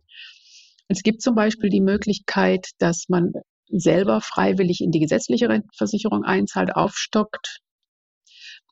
[0.89, 3.33] Es gibt zum Beispiel die Möglichkeit, dass man
[3.69, 7.61] selber freiwillig in die gesetzliche Rentenversicherung einzahlt, aufstockt.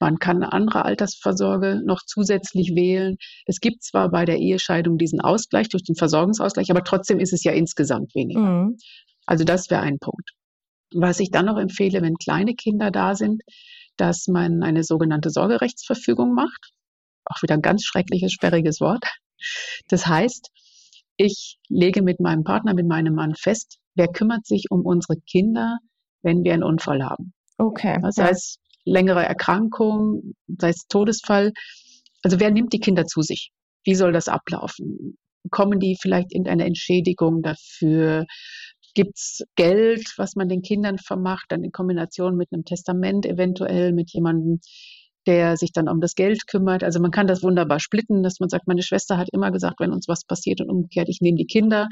[0.01, 3.17] Man kann eine andere Altersvorsorge noch zusätzlich wählen.
[3.47, 7.45] Es gibt zwar bei der Ehescheidung diesen Ausgleich durch den Versorgungsausgleich, aber trotzdem ist es
[7.45, 8.41] ja insgesamt weniger.
[8.41, 8.77] Mhm.
[9.27, 10.31] Also das wäre ein Punkt.
[10.93, 13.43] Was ich dann noch empfehle, wenn kleine Kinder da sind,
[13.97, 16.73] dass man eine sogenannte Sorgerechtsverfügung macht.
[17.25, 19.05] Auch wieder ein ganz schreckliches, sperriges Wort.
[19.89, 20.51] Das heißt,
[21.17, 25.79] ich lege mit meinem Partner, mit meinem Mann fest, wer kümmert sich um unsere Kinder,
[26.23, 27.33] wenn wir einen Unfall haben.
[27.57, 27.99] Okay.
[28.03, 31.53] Das heißt, längere Erkrankung, sei es Todesfall.
[32.23, 33.51] Also wer nimmt die Kinder zu sich?
[33.85, 35.19] Wie soll das ablaufen?
[35.51, 38.25] Kommen die vielleicht in eine Entschädigung dafür?
[38.95, 43.93] Gibt es Geld, was man den Kindern vermacht, dann in Kombination mit einem Testament eventuell,
[43.93, 44.61] mit jemandem,
[45.27, 46.85] der sich dann um das Geld kümmert.
[46.85, 49.93] Also man kann das wunderbar splitten, dass man sagt, meine Schwester hat immer gesagt, wenn
[49.93, 51.89] uns was passiert und umgekehrt, ich nehme die Kinder.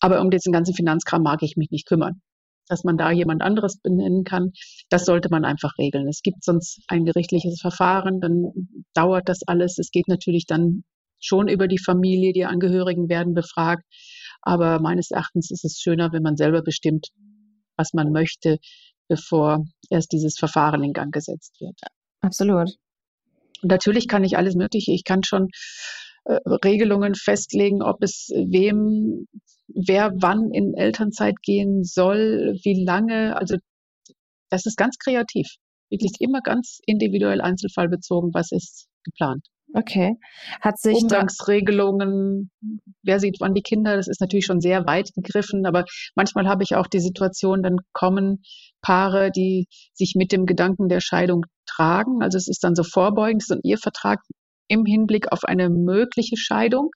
[0.00, 2.20] Aber um diesen ganzen Finanzkram mag ich mich nicht kümmern.
[2.68, 4.52] Dass man da jemand anderes benennen kann,
[4.88, 6.08] das sollte man einfach regeln.
[6.08, 8.52] Es gibt sonst ein gerichtliches Verfahren, dann
[8.94, 9.78] dauert das alles.
[9.78, 10.84] Es geht natürlich dann
[11.20, 13.84] schon über die Familie, die Angehörigen werden befragt.
[14.42, 17.08] Aber meines Erachtens ist es schöner, wenn man selber bestimmt,
[17.76, 18.58] was man möchte,
[19.08, 21.78] bevor erst dieses Verfahren in Gang gesetzt wird.
[22.20, 22.70] Absolut.
[23.62, 24.92] Und natürlich kann ich alles Mögliche.
[24.92, 25.48] Ich kann schon
[26.24, 29.26] äh, Regelungen festlegen, ob es wem,
[29.68, 33.36] wer wann in Elternzeit gehen soll, wie lange.
[33.36, 33.56] Also
[34.50, 35.46] das ist ganz kreativ.
[35.90, 39.46] Wirklich immer ganz individuell einzelfallbezogen, was ist geplant.
[39.76, 40.16] Okay.
[40.60, 42.50] Hat sich Umgangsregelungen,
[43.02, 45.84] wer sieht wann die Kinder, das ist natürlich schon sehr weit gegriffen, aber
[46.14, 48.44] manchmal habe ich auch die Situation, dann kommen
[48.82, 52.22] Paare, die sich mit dem Gedanken der Scheidung tragen.
[52.22, 54.20] Also es ist dann so vorbeugend, so ein Ehevertrag
[54.68, 56.90] im Hinblick auf eine mögliche Scheidung.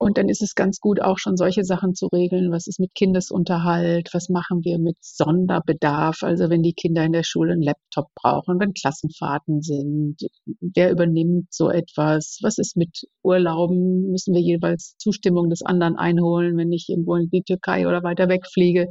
[0.00, 2.52] Und dann ist es ganz gut, auch schon solche Sachen zu regeln.
[2.52, 4.10] Was ist mit Kindesunterhalt?
[4.12, 6.22] Was machen wir mit Sonderbedarf?
[6.22, 10.16] Also wenn die Kinder in der Schule einen Laptop brauchen, wenn Klassenfahrten sind,
[10.60, 12.38] wer übernimmt so etwas?
[12.42, 14.08] Was ist mit Urlauben?
[14.12, 18.28] Müssen wir jeweils Zustimmung des anderen einholen, wenn ich irgendwo in die Türkei oder weiter
[18.28, 18.86] wegfliege?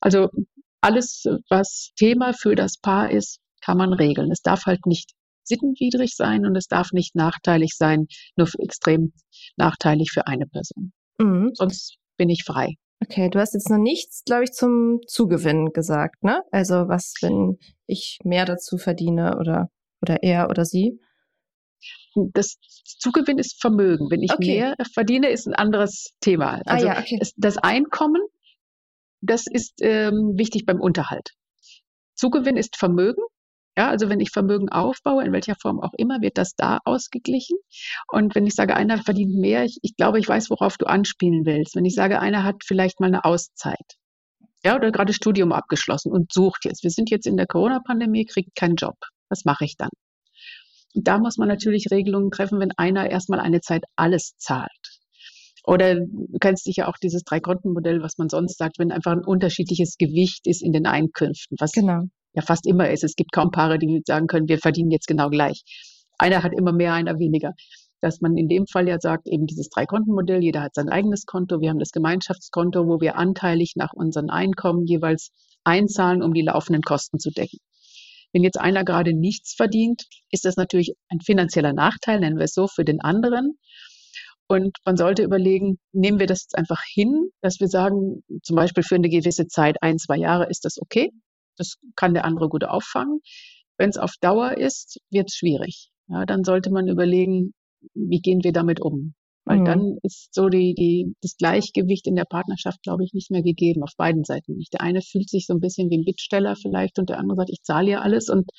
[0.00, 0.28] Also
[0.82, 4.30] alles, was Thema für das Paar ist, kann man regeln.
[4.30, 5.12] Es darf halt nicht
[5.44, 9.12] sittenwidrig sein und es darf nicht nachteilig sein, nur extrem
[9.56, 10.92] nachteilig für eine Person.
[11.18, 11.50] Mhm.
[11.54, 12.74] Sonst bin ich frei.
[13.02, 16.42] Okay, du hast jetzt noch nichts, glaube ich, zum Zugewinn gesagt, ne?
[16.50, 19.68] Also was, wenn ich mehr dazu verdiene oder,
[20.00, 20.98] oder er oder sie?
[22.32, 22.56] Das
[22.98, 24.10] Zugewinn ist Vermögen.
[24.10, 24.60] Wenn ich okay.
[24.60, 26.60] mehr verdiene, ist ein anderes Thema.
[26.64, 27.18] Ah also ah, ja, okay.
[27.36, 28.22] das Einkommen,
[29.20, 31.32] das ist ähm, wichtig beim Unterhalt.
[32.14, 33.22] Zugewinn ist Vermögen
[33.76, 37.56] ja, also wenn ich Vermögen aufbaue, in welcher Form auch immer, wird das da ausgeglichen.
[38.12, 41.44] Und wenn ich sage, einer verdient mehr, ich, ich glaube, ich weiß, worauf du anspielen
[41.44, 41.74] willst.
[41.74, 43.96] Wenn ich sage, einer hat vielleicht mal eine Auszeit,
[44.64, 46.84] ja, oder gerade Studium abgeschlossen und sucht jetzt.
[46.84, 48.96] Wir sind jetzt in der Corona-Pandemie, kriegt keinen Job.
[49.28, 49.90] Was mache ich dann?
[50.94, 54.70] Da muss man natürlich Regelungen treffen, wenn einer erstmal eine Zeit alles zahlt.
[55.64, 59.96] Oder du kennst sicher auch dieses Drei-Konten-Modell, was man sonst sagt, wenn einfach ein unterschiedliches
[59.98, 63.04] Gewicht ist in den Einkünften, was genau ja fast immer ist.
[63.04, 65.62] Es gibt kaum Paare, die sagen können, wir verdienen jetzt genau gleich.
[66.18, 67.54] Einer hat immer mehr, einer weniger.
[68.00, 71.60] Dass man in dem Fall ja sagt, eben dieses Drei-Konten-Modell, jeder hat sein eigenes Konto,
[71.60, 75.30] wir haben das Gemeinschaftskonto, wo wir anteilig nach unseren Einkommen jeweils
[75.64, 77.58] einzahlen, um die laufenden Kosten zu decken.
[78.32, 82.52] Wenn jetzt einer gerade nichts verdient, ist das natürlich ein finanzieller Nachteil, nennen wir es
[82.52, 83.58] so, für den anderen.
[84.48, 88.82] Und man sollte überlegen, nehmen wir das jetzt einfach hin, dass wir sagen, zum Beispiel
[88.82, 91.10] für eine gewisse Zeit, ein, zwei Jahre, ist das okay?
[91.56, 93.20] Das kann der andere gut auffangen.
[93.76, 95.90] Wenn es auf Dauer ist, wird es schwierig.
[96.08, 97.54] Ja, dann sollte man überlegen,
[97.94, 99.14] wie gehen wir damit um?
[99.44, 99.64] Weil mhm.
[99.64, 103.82] dann ist so die, die, das Gleichgewicht in der Partnerschaft, glaube ich, nicht mehr gegeben,
[103.82, 104.72] auf beiden Seiten nicht.
[104.72, 107.50] Der eine fühlt sich so ein bisschen wie ein Bittsteller vielleicht und der andere sagt,
[107.50, 108.50] ich zahle ja alles und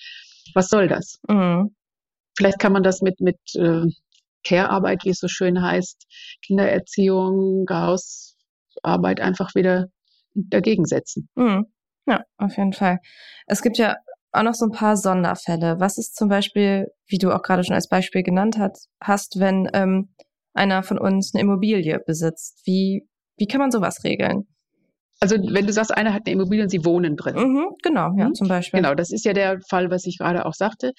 [0.53, 1.19] was soll das?
[1.27, 1.75] Mhm.
[2.37, 3.85] Vielleicht kann man das mit, mit äh,
[4.43, 6.05] Care-Arbeit, wie es so schön heißt,
[6.45, 9.87] Kindererziehung, Hausarbeit einfach wieder
[10.35, 11.29] dagegen setzen.
[11.35, 11.65] Mhm.
[12.05, 12.99] Ja, auf jeden Fall.
[13.47, 13.95] Es gibt ja
[14.31, 15.79] auch noch so ein paar Sonderfälle.
[15.79, 19.69] Was ist zum Beispiel, wie du auch gerade schon als Beispiel genannt hast, hast wenn
[19.73, 20.13] ähm,
[20.53, 22.61] einer von uns eine Immobilie besitzt?
[22.65, 24.47] Wie, wie kann man sowas regeln?
[25.21, 27.35] Also wenn du sagst, einer hat eine Immobilie und sie wohnen drin.
[27.35, 28.33] Mhm, genau, ja, mhm.
[28.33, 28.81] zum Beispiel.
[28.81, 30.91] Genau, das ist ja der Fall, was ich gerade auch sagte.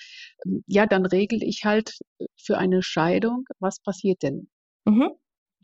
[0.67, 1.99] Ja, dann regel ich halt
[2.37, 4.49] für eine Scheidung, was passiert denn?
[4.87, 5.11] Mhm.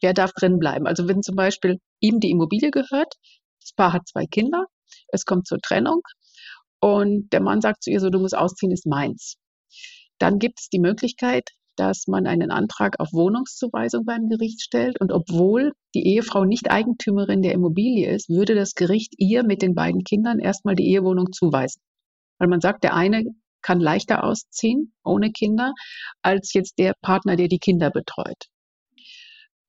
[0.01, 0.87] Wer darf drin bleiben?
[0.87, 3.15] Also wenn zum Beispiel ihm die Immobilie gehört,
[3.61, 4.67] das Paar hat zwei Kinder,
[5.13, 6.03] es kommt zur Trennung
[6.81, 9.37] und der Mann sagt zu ihr so, du musst ausziehen, ist meins.
[10.19, 15.01] Dann gibt es die Möglichkeit, dass man einen Antrag auf Wohnungszuweisung beim Gericht stellt.
[15.01, 19.75] Und obwohl die Ehefrau nicht Eigentümerin der Immobilie ist, würde das Gericht ihr mit den
[19.75, 21.81] beiden Kindern erstmal die Ehewohnung zuweisen.
[22.39, 23.25] Weil man sagt, der eine
[23.63, 25.73] kann leichter ausziehen ohne Kinder
[26.21, 28.49] als jetzt der Partner, der die Kinder betreut.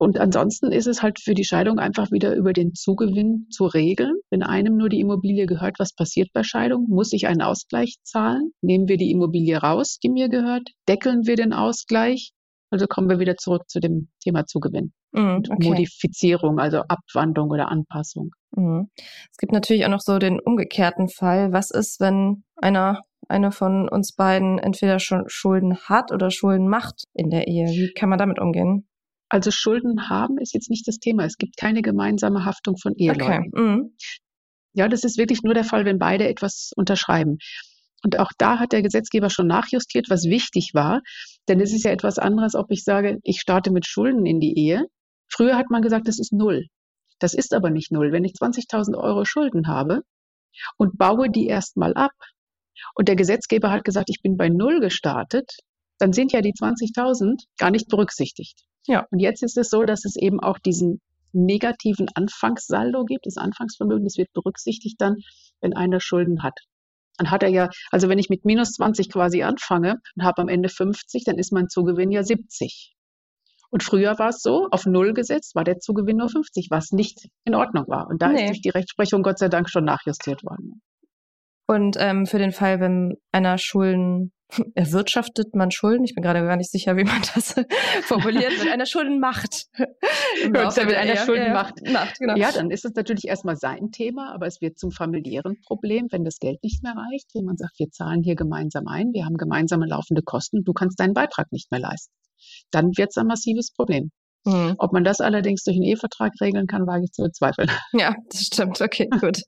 [0.04, 4.12] Und ansonsten ist es halt für die Scheidung einfach wieder über den Zugewinn zu regeln.
[4.28, 6.84] Wenn einem nur die Immobilie gehört, was passiert bei Scheidung?
[6.90, 8.52] Muss ich einen Ausgleich zahlen?
[8.60, 10.68] Nehmen wir die Immobilie raus, die mir gehört?
[10.86, 12.32] Deckeln wir den Ausgleich?
[12.68, 14.92] Also kommen wir wieder zurück zu dem Thema Zugewinn.
[15.12, 15.68] Mm, okay.
[15.68, 18.32] Modifizierung, also Abwandlung oder Anpassung.
[18.50, 18.82] Mm.
[19.30, 21.54] Es gibt natürlich auch noch so den umgekehrten Fall.
[21.54, 27.04] Was ist, wenn einer eine von uns beiden entweder schon Schulden hat oder Schulden macht
[27.14, 27.68] in der Ehe?
[27.68, 28.86] Wie kann man damit umgehen?
[29.34, 31.24] Also Schulden haben ist jetzt nicht das Thema.
[31.24, 33.50] Es gibt keine gemeinsame Haftung von Eheleuten.
[33.52, 33.60] Okay.
[33.60, 33.96] Mhm.
[34.74, 37.38] Ja, das ist wirklich nur der Fall, wenn beide etwas unterschreiben.
[38.04, 41.00] Und auch da hat der Gesetzgeber schon nachjustiert, was wichtig war.
[41.48, 44.56] Denn es ist ja etwas anderes, ob ich sage, ich starte mit Schulden in die
[44.56, 44.86] Ehe.
[45.28, 46.66] Früher hat man gesagt, das ist null.
[47.18, 48.12] Das ist aber nicht null.
[48.12, 50.02] Wenn ich 20.000 Euro Schulden habe
[50.76, 52.12] und baue die erstmal ab
[52.94, 55.50] und der Gesetzgeber hat gesagt, ich bin bei null gestartet,
[55.98, 58.62] dann sind ja die 20.000 gar nicht berücksichtigt.
[58.86, 59.06] Ja.
[59.10, 61.00] Und jetzt ist es so, dass es eben auch diesen
[61.32, 65.16] negativen Anfangssaldo gibt, das Anfangsvermögen, das wird berücksichtigt dann,
[65.60, 66.60] wenn einer Schulden hat.
[67.16, 70.48] Dann hat er ja, also wenn ich mit minus 20 quasi anfange und habe am
[70.48, 72.94] Ende 50, dann ist mein Zugewinn ja 70.
[73.70, 77.28] Und früher war es so, auf Null gesetzt war der Zugewinn nur 50, was nicht
[77.44, 78.08] in Ordnung war.
[78.08, 78.42] Und da nee.
[78.42, 80.80] ist durch die Rechtsprechung Gott sei Dank schon nachjustiert worden.
[81.66, 84.32] Und ähm, für den Fall, wenn einer Schulden
[84.74, 86.04] erwirtschaftet man Schulden?
[86.04, 87.54] Ich bin gerade gar nicht sicher, wie man das
[88.02, 88.52] formuliert.
[88.60, 89.66] Wenn einer Schulden macht.
[90.42, 92.36] wenn einer Schulden ja, macht genau.
[92.36, 96.24] Ja, dann ist es natürlich erstmal sein Thema, aber es wird zum familiären Problem, wenn
[96.24, 99.36] das Geld nicht mehr reicht, wenn man sagt, wir zahlen hier gemeinsam ein, wir haben
[99.36, 102.12] gemeinsame laufende Kosten, du kannst deinen Beitrag nicht mehr leisten.
[102.70, 104.10] Dann wird es ein massives Problem.
[104.44, 104.74] Mhm.
[104.78, 107.70] Ob man das allerdings durch einen Ehevertrag regeln kann, wage ich zu bezweifeln.
[107.92, 108.80] Ja, das stimmt.
[108.80, 109.42] Okay, gut.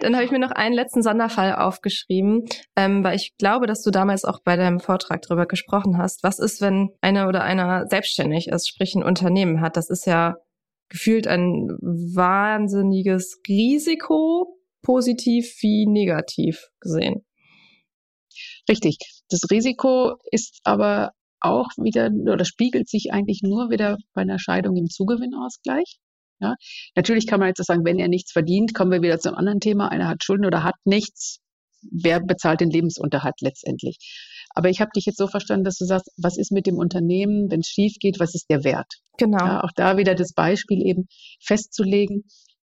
[0.00, 2.44] Dann habe ich mir noch einen letzten Sonderfall aufgeschrieben,
[2.76, 6.22] ähm, weil ich glaube, dass du damals auch bei deinem Vortrag darüber gesprochen hast.
[6.22, 9.76] Was ist, wenn einer oder einer selbstständig ist, sprich ein Unternehmen hat?
[9.76, 10.34] Das ist ja
[10.88, 17.24] gefühlt ein wahnsinniges Risiko, positiv wie negativ gesehen.
[18.68, 18.98] Richtig.
[19.28, 21.12] Das Risiko ist aber
[21.44, 25.98] auch wieder oder spiegelt sich eigentlich nur wieder bei einer Scheidung im Zugewinnausgleich.
[26.40, 26.56] Ja,
[26.96, 29.88] natürlich kann man jetzt sagen, wenn er nichts verdient, kommen wir wieder zum anderen Thema.
[29.88, 31.38] Einer hat Schulden oder hat nichts.
[31.90, 33.98] Wer bezahlt den Lebensunterhalt letztendlich?
[34.54, 37.50] Aber ich habe dich jetzt so verstanden, dass du sagst, was ist mit dem Unternehmen,
[37.50, 38.86] wenn es schief geht, was ist der Wert?
[39.18, 39.44] Genau.
[39.44, 41.06] Ja, auch da wieder das Beispiel eben
[41.40, 42.24] festzulegen.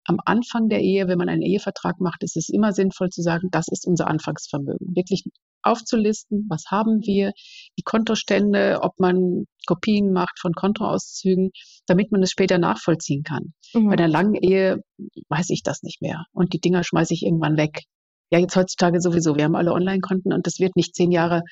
[0.09, 3.49] Am Anfang der Ehe, wenn man einen Ehevertrag macht, ist es immer sinnvoll zu sagen,
[3.51, 4.97] das ist unser Anfangsvermögen.
[4.97, 5.25] Wirklich
[5.63, 7.33] aufzulisten, was haben wir,
[7.79, 11.51] die Kontostände, ob man Kopien macht von Kontoauszügen,
[11.87, 13.53] damit man es später nachvollziehen kann.
[13.75, 13.89] Mhm.
[13.89, 14.81] Bei einer langen Ehe
[15.29, 17.83] weiß ich das nicht mehr und die Dinger schmeiße ich irgendwann weg.
[18.31, 19.37] Ja, jetzt heutzutage sowieso.
[19.37, 21.43] Wir haben alle Online-Konten und das wird nicht zehn Jahre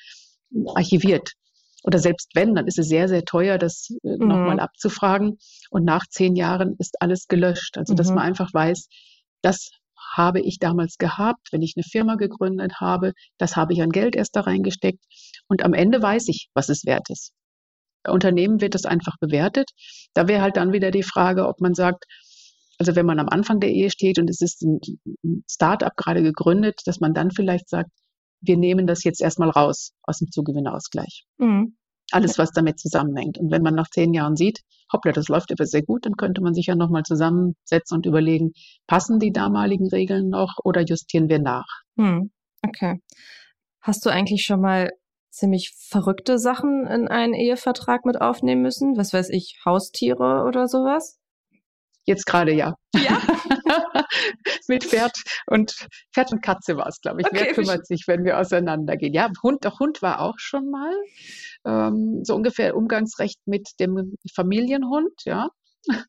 [0.73, 1.33] archiviert.
[1.83, 4.27] Oder selbst wenn, dann ist es sehr, sehr teuer, das äh, mhm.
[4.27, 5.37] nochmal abzufragen.
[5.69, 7.77] Und nach zehn Jahren ist alles gelöscht.
[7.77, 8.15] Also, dass mhm.
[8.15, 8.87] man einfach weiß,
[9.41, 9.69] das
[10.15, 14.15] habe ich damals gehabt, wenn ich eine Firma gegründet habe, das habe ich an Geld
[14.15, 15.03] erst da reingesteckt
[15.47, 17.33] und am Ende weiß ich, was es wert ist.
[18.03, 19.69] Bei Unternehmen wird das einfach bewertet.
[20.13, 22.05] Da wäre halt dann wieder die Frage, ob man sagt,
[22.79, 24.79] also wenn man am Anfang der Ehe steht und es ist ein
[25.49, 27.89] Start-up gerade gegründet, dass man dann vielleicht sagt,
[28.41, 31.25] wir nehmen das jetzt erstmal raus aus dem Zugewinnausgleich.
[31.37, 31.77] Mhm
[32.11, 33.37] alles, was damit zusammenhängt.
[33.37, 36.41] Und wenn man nach zehn Jahren sieht, hoppla, das läuft aber sehr gut, dann könnte
[36.41, 38.51] man sich ja nochmal zusammensetzen und überlegen,
[38.87, 41.67] passen die damaligen Regeln noch oder justieren wir nach?
[41.97, 42.31] Hm,
[42.65, 43.01] okay.
[43.81, 44.91] Hast du eigentlich schon mal
[45.29, 48.97] ziemlich verrückte Sachen in einen Ehevertrag mit aufnehmen müssen?
[48.97, 51.19] Was weiß ich, Haustiere oder sowas?
[52.07, 52.73] Jetzt gerade ja.
[52.95, 53.21] Ja.
[54.69, 55.75] Mit Pferd und
[56.13, 57.27] Pferd und Katze war es, glaube ich.
[57.27, 59.13] Okay, Wer kümmert sich, wenn wir auseinandergehen?
[59.13, 60.93] Ja, Hund, der Hund war auch schon mal
[61.65, 65.49] ähm, so ungefähr Umgangsrecht mit dem Familienhund, ja.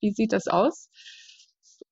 [0.00, 0.88] Wie sieht das aus?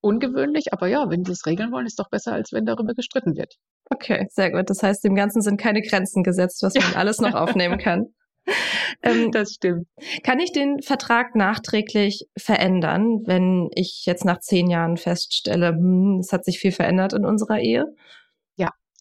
[0.01, 3.37] Ungewöhnlich, aber ja, wenn sie es regeln wollen, ist doch besser, als wenn darüber gestritten
[3.37, 3.55] wird.
[3.89, 4.69] Okay, sehr gut.
[4.69, 8.07] Das heißt, dem Ganzen sind keine Grenzen gesetzt, was man alles noch aufnehmen kann.
[9.01, 9.87] Ähm, das stimmt.
[10.23, 16.31] Kann ich den Vertrag nachträglich verändern, wenn ich jetzt nach zehn Jahren feststelle, hm, es
[16.31, 17.85] hat sich viel verändert in unserer Ehe?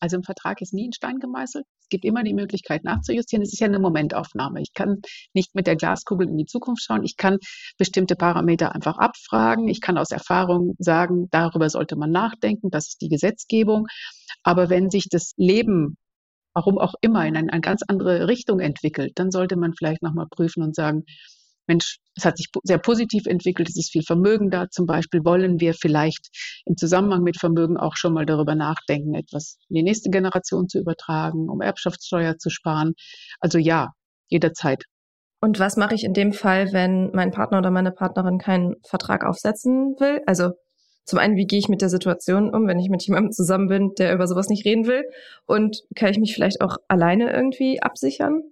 [0.02, 1.64] Also ein Vertrag ist nie in Stein gemeißelt.
[1.81, 3.44] Es gibt immer die Möglichkeit nachzujustieren.
[3.44, 4.61] Es ist ja eine Momentaufnahme.
[4.61, 5.00] Ich kann
[5.33, 7.05] nicht mit der Glaskugel in die Zukunft schauen.
[7.05, 7.38] Ich kann
[7.78, 9.68] bestimmte Parameter einfach abfragen.
[9.68, 12.68] Ich kann aus Erfahrung sagen, darüber sollte man nachdenken.
[12.70, 13.87] Das ist die Gesetzgebung.
[14.42, 15.96] Aber wenn sich das Leben
[16.55, 20.27] warum auch immer in eine, eine ganz andere Richtung entwickelt, dann sollte man vielleicht nochmal
[20.31, 21.05] prüfen und sagen,
[21.67, 24.69] Mensch, es hat sich sehr positiv entwickelt, es ist viel Vermögen da.
[24.69, 26.29] Zum Beispiel wollen wir vielleicht
[26.67, 30.79] im Zusammenhang mit Vermögen auch schon mal darüber nachdenken, etwas in die nächste Generation zu
[30.79, 32.95] übertragen, um Erbschaftssteuer zu sparen.
[33.41, 33.91] Also ja,
[34.29, 34.85] jederzeit.
[35.41, 39.25] Und was mache ich in dem Fall, wenn mein Partner oder meine Partnerin keinen Vertrag
[39.25, 40.21] aufsetzen will?
[40.27, 40.51] Also
[41.05, 43.92] zum einen, wie gehe ich mit der Situation um, wenn ich mit jemandem zusammen bin,
[43.98, 45.05] der über sowas nicht reden will?
[45.46, 48.42] Und kann ich mich vielleicht auch alleine irgendwie absichern?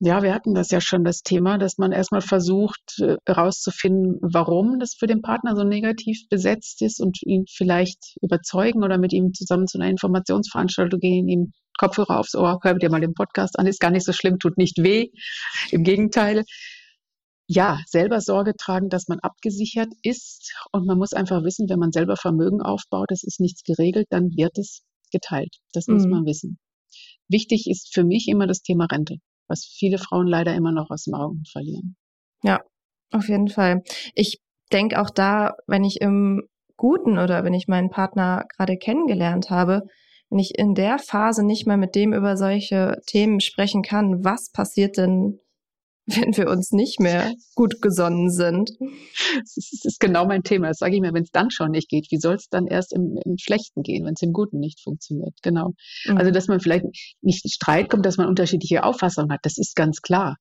[0.00, 4.94] Ja, wir hatten das ja schon, das Thema, dass man erstmal versucht herauszufinden, warum das
[4.94, 9.66] für den Partner so negativ besetzt ist und ihn vielleicht überzeugen oder mit ihm zusammen
[9.66, 13.80] zu einer Informationsveranstaltung gehen, ihm Kopfhörer aufs Ohr, hör dir mal den Podcast an, ist
[13.80, 15.08] gar nicht so schlimm, tut nicht weh.
[15.70, 16.44] Im Gegenteil.
[17.50, 20.52] Ja, selber Sorge tragen, dass man abgesichert ist.
[20.70, 24.30] Und man muss einfach wissen, wenn man selber Vermögen aufbaut, es ist nichts geregelt, dann
[24.36, 25.56] wird es geteilt.
[25.72, 26.10] Das muss mhm.
[26.10, 26.58] man wissen.
[27.28, 29.16] wichtig ist für mich immer das Thema Rente,
[29.48, 31.96] was viele Frauen leider immer noch aus den Augen verlieren.
[32.42, 32.60] Ja,
[33.12, 33.82] auf jeden Fall.
[34.14, 34.40] Ich
[34.70, 36.42] denke auch da, wenn ich im
[36.76, 39.82] Guten oder wenn ich meinen Partner gerade kennengelernt habe,
[40.30, 44.50] wenn ich in der Phase nicht mehr mit dem über solche Themen sprechen kann, was
[44.52, 45.40] passiert denn,
[46.16, 48.70] wenn wir uns nicht mehr gut gesonnen sind?
[48.80, 50.68] Das ist, das ist genau mein Thema.
[50.68, 52.92] Das sage ich mir, wenn es dann schon nicht geht, wie soll es dann erst
[52.92, 55.34] im, im Schlechten gehen, wenn es im Guten nicht funktioniert?
[55.42, 55.74] Genau.
[56.06, 56.16] Mhm.
[56.16, 56.84] Also, dass man vielleicht
[57.20, 60.36] nicht in Streit kommt, dass man unterschiedliche Auffassungen hat, das ist ganz klar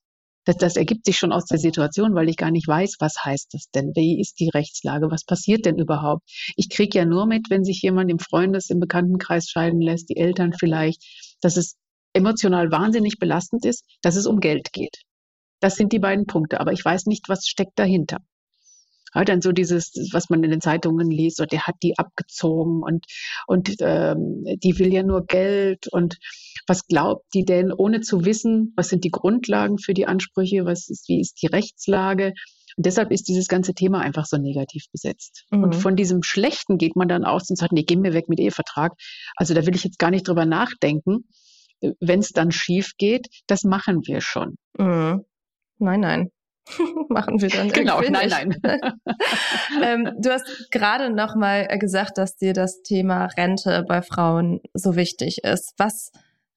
[0.48, 3.54] das, das ergibt sich schon aus der Situation, weil ich gar nicht weiß, was heißt
[3.54, 3.92] das denn?
[3.96, 5.12] Wie ist die Rechtslage?
[5.12, 6.24] Was passiert denn überhaupt?
[6.56, 10.18] Ich kriege ja nur mit, wenn sich jemand im Freundes-, im Bekanntenkreis scheiden lässt, die
[10.18, 11.04] Eltern vielleicht,
[11.42, 11.76] dass es
[12.14, 15.02] emotional wahnsinnig belastend ist, dass es um Geld geht.
[15.60, 16.60] Das sind die beiden Punkte.
[16.60, 18.18] Aber ich weiß nicht, was steckt dahinter.
[19.16, 22.84] Ja, dann so dieses, was man in den Zeitungen liest, und der hat die abgezogen
[22.84, 23.06] und,
[23.48, 26.18] und ähm, die will ja nur Geld und
[26.68, 30.90] was glaubt die denn, ohne zu wissen, was sind die Grundlagen für die Ansprüche, was
[30.90, 32.34] ist, wie ist die Rechtslage?
[32.76, 35.46] Und deshalb ist dieses ganze Thema einfach so negativ besetzt.
[35.50, 35.64] Mhm.
[35.64, 38.40] Und von diesem Schlechten geht man dann aus und sagt, nee, geh mir weg mit
[38.40, 38.94] Ehevertrag.
[39.36, 41.28] Also da will ich jetzt gar nicht drüber nachdenken.
[42.00, 44.58] Wenn es dann schief geht, das machen wir schon.
[44.78, 45.24] Mhm.
[45.80, 46.32] Nein, nein.
[47.10, 48.62] machen wir dann genau nein nein
[49.82, 54.98] ähm, du hast gerade noch mal gesagt dass dir das Thema Rente bei Frauen so
[54.98, 56.12] wichtig ist was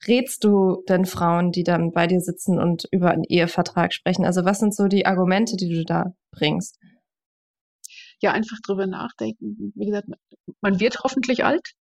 [0.07, 4.25] rätst du denn Frauen, die dann bei dir sitzen und über einen Ehevertrag sprechen?
[4.25, 6.79] Also was sind so die Argumente, die du da bringst?
[8.21, 9.73] Ja, einfach drüber nachdenken.
[9.75, 10.09] Wie gesagt,
[10.61, 11.73] man wird hoffentlich alt.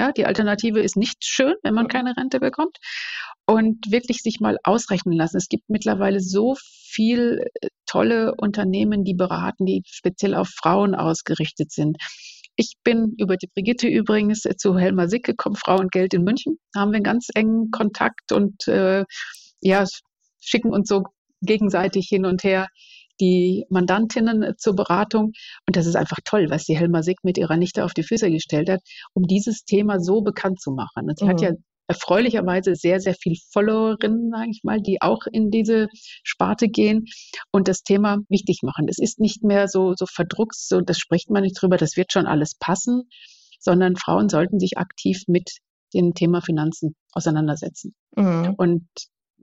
[0.00, 2.78] Ja, die Alternative ist nicht schön, wenn man keine Rente bekommt.
[3.44, 5.36] Und wirklich sich mal ausrechnen lassen.
[5.36, 11.70] Es gibt mittlerweile so viel äh, tolle Unternehmen, die beraten, die speziell auf Frauen ausgerichtet
[11.70, 11.98] sind.
[12.56, 16.58] Ich bin über die Brigitte übrigens zu Helma Sick gekommen, Frau und Geld in München.
[16.72, 19.04] Da haben wir einen ganz engen Kontakt und äh,
[19.60, 19.84] ja,
[20.40, 21.02] schicken uns so
[21.42, 22.68] gegenseitig hin und her
[23.20, 25.32] die Mandantinnen zur Beratung.
[25.66, 28.30] Und das ist einfach toll, was die Helma Sick mit ihrer Nichte auf die Füße
[28.30, 28.80] gestellt hat,
[29.14, 31.08] um dieses Thema so bekannt zu machen.
[31.08, 31.28] Und sie mhm.
[31.28, 31.50] hat ja
[31.90, 35.88] erfreulicherweise sehr, sehr viel Followerinnen, sage ich mal, die auch in diese
[36.22, 37.06] Sparte gehen
[37.50, 38.86] und das Thema wichtig machen.
[38.88, 42.12] Es ist nicht mehr so, so verdruckt, so, das spricht man nicht drüber, das wird
[42.12, 43.08] schon alles passen,
[43.58, 45.50] sondern Frauen sollten sich aktiv mit
[45.92, 47.92] dem Thema Finanzen auseinandersetzen.
[48.14, 48.54] Mhm.
[48.56, 48.86] Und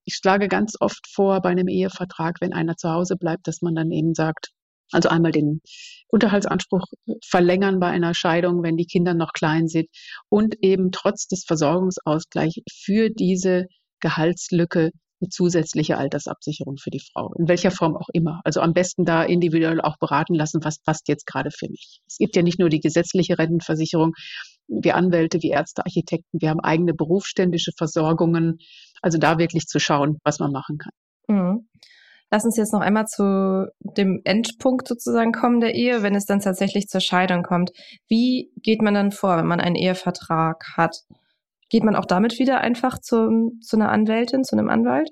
[0.07, 3.75] ich schlage ganz oft vor bei einem Ehevertrag, wenn einer zu Hause bleibt, dass man
[3.75, 4.51] dann eben sagt,
[4.91, 5.59] also einmal den
[6.07, 6.85] Unterhaltsanspruch
[7.25, 9.89] verlängern bei einer Scheidung, wenn die Kinder noch klein sind
[10.29, 13.65] und eben trotz des Versorgungsausgleichs für diese
[13.99, 18.39] Gehaltslücke eine zusätzliche Altersabsicherung für die Frau, in welcher Form auch immer.
[18.45, 21.99] Also am besten da individuell auch beraten lassen, was passt jetzt gerade für mich.
[22.07, 24.13] Es gibt ja nicht nur die gesetzliche Rentenversicherung,
[24.67, 28.59] wir Anwälte, wie Ärzte, Architekten, wir haben eigene berufsständische Versorgungen.
[29.01, 30.91] Also da wirklich zu schauen, was man machen kann.
[31.27, 31.67] Mhm.
[32.29, 36.41] Lass uns jetzt noch einmal zu dem Endpunkt sozusagen kommen der Ehe, wenn es dann
[36.41, 37.71] tatsächlich zur Scheidung kommt.
[38.09, 40.97] Wie geht man dann vor, wenn man einen Ehevertrag hat?
[41.69, 45.09] Geht man auch damit wieder einfach zum, zu einer Anwältin, zu einem Anwalt?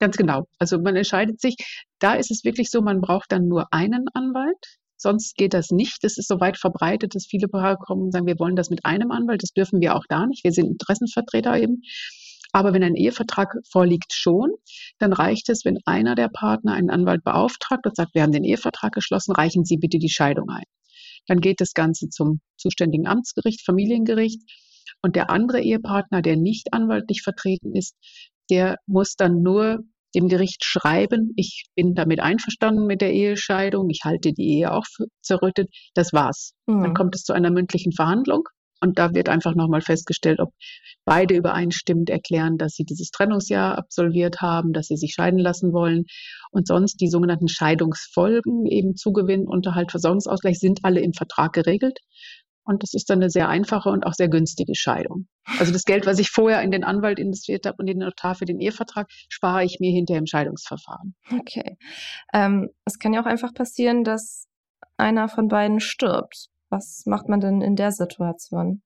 [0.00, 0.44] Ganz genau.
[0.58, 1.56] Also man entscheidet sich,
[1.98, 4.78] da ist es wirklich so, man braucht dann nur einen Anwalt.
[4.98, 6.02] Sonst geht das nicht.
[6.02, 8.84] Das ist so weit verbreitet, dass viele Paare kommen und sagen, wir wollen das mit
[8.84, 9.42] einem Anwalt.
[9.42, 10.44] Das dürfen wir auch da nicht.
[10.44, 11.82] Wir sind Interessenvertreter eben.
[12.52, 14.50] Aber wenn ein Ehevertrag vorliegt schon,
[14.98, 18.44] dann reicht es, wenn einer der Partner einen Anwalt beauftragt und sagt, wir haben den
[18.44, 20.64] Ehevertrag geschlossen, reichen Sie bitte die Scheidung ein.
[21.26, 24.42] Dann geht das Ganze zum zuständigen Amtsgericht, Familiengericht.
[25.02, 27.94] Und der andere Ehepartner, der nicht anwaltlich vertreten ist,
[28.50, 29.84] der muss dann nur
[30.14, 34.84] dem Gericht schreiben, ich bin damit einverstanden mit der Ehescheidung, ich halte die Ehe auch
[34.86, 36.52] für zerrüttet, das war's.
[36.66, 36.82] Mhm.
[36.82, 38.44] Dann kommt es zu einer mündlichen Verhandlung
[38.80, 40.50] und da wird einfach nochmal festgestellt, ob
[41.04, 46.04] beide übereinstimmend erklären, dass sie dieses Trennungsjahr absolviert haben, dass sie sich scheiden lassen wollen.
[46.50, 51.98] Und sonst die sogenannten Scheidungsfolgen, eben Zugewinn, Unterhalt, Versorgungsausgleich, sind alle im Vertrag geregelt.
[52.68, 55.26] Und das ist dann eine sehr einfache und auch sehr günstige Scheidung.
[55.58, 58.34] Also das Geld, was ich vorher in den Anwalt investiert habe und in den Notar
[58.34, 61.14] für den Ehevertrag, spare ich mir hinterher im Scheidungsverfahren.
[61.32, 61.78] Okay.
[62.34, 64.48] Ähm, es kann ja auch einfach passieren, dass
[64.98, 66.48] einer von beiden stirbt.
[66.68, 68.82] Was macht man denn in der Situation?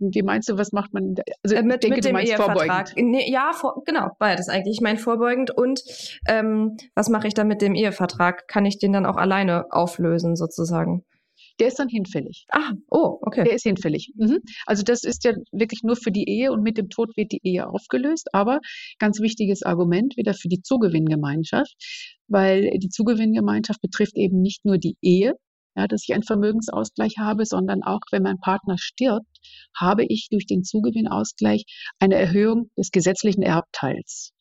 [0.00, 1.14] Wie meinst du, was macht man?
[1.44, 2.96] Also äh, mit, denke, mit dem Ehevertrag.
[2.96, 4.78] Nee, ja, vor, genau, beides eigentlich.
[4.78, 5.82] Ich meine vorbeugend und
[6.26, 8.48] ähm, was mache ich dann mit dem Ehevertrag?
[8.48, 11.04] Kann ich den dann auch alleine auflösen sozusagen?
[11.58, 12.46] Der ist dann hinfällig.
[12.50, 13.44] Ah, oh, okay.
[13.44, 14.12] Der ist hinfällig.
[14.16, 14.38] Mhm.
[14.66, 17.40] Also das ist ja wirklich nur für die Ehe und mit dem Tod wird die
[17.42, 18.28] Ehe aufgelöst.
[18.32, 18.60] Aber
[18.98, 21.74] ganz wichtiges Argument wieder für die Zugewinngemeinschaft,
[22.28, 25.34] weil die Zugewinngemeinschaft betrifft eben nicht nur die Ehe,
[25.76, 29.38] ja, dass ich einen Vermögensausgleich habe, sondern auch, wenn mein Partner stirbt,
[29.76, 31.64] habe ich durch den Zugewinnausgleich
[31.98, 34.32] eine Erhöhung des gesetzlichen Erbteils.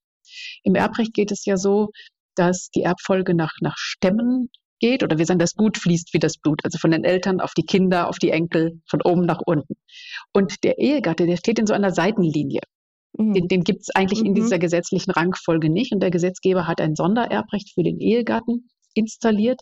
[0.63, 1.89] Im Erbrecht geht es ja so,
[2.35, 4.49] dass die Erbfolge nach, nach Stämmen
[4.79, 7.53] geht oder wir sagen, das Gut fließt wie das Blut, also von den Eltern auf
[7.53, 9.75] die Kinder, auf die Enkel, von oben nach unten.
[10.33, 12.61] Und der Ehegatte, der steht in so einer Seitenlinie.
[13.17, 13.33] Mhm.
[13.33, 14.27] Den, den gibt es eigentlich mhm.
[14.27, 15.93] in dieser gesetzlichen Rangfolge nicht.
[15.93, 19.61] Und der Gesetzgeber hat ein Sondererbrecht für den Ehegatten installiert.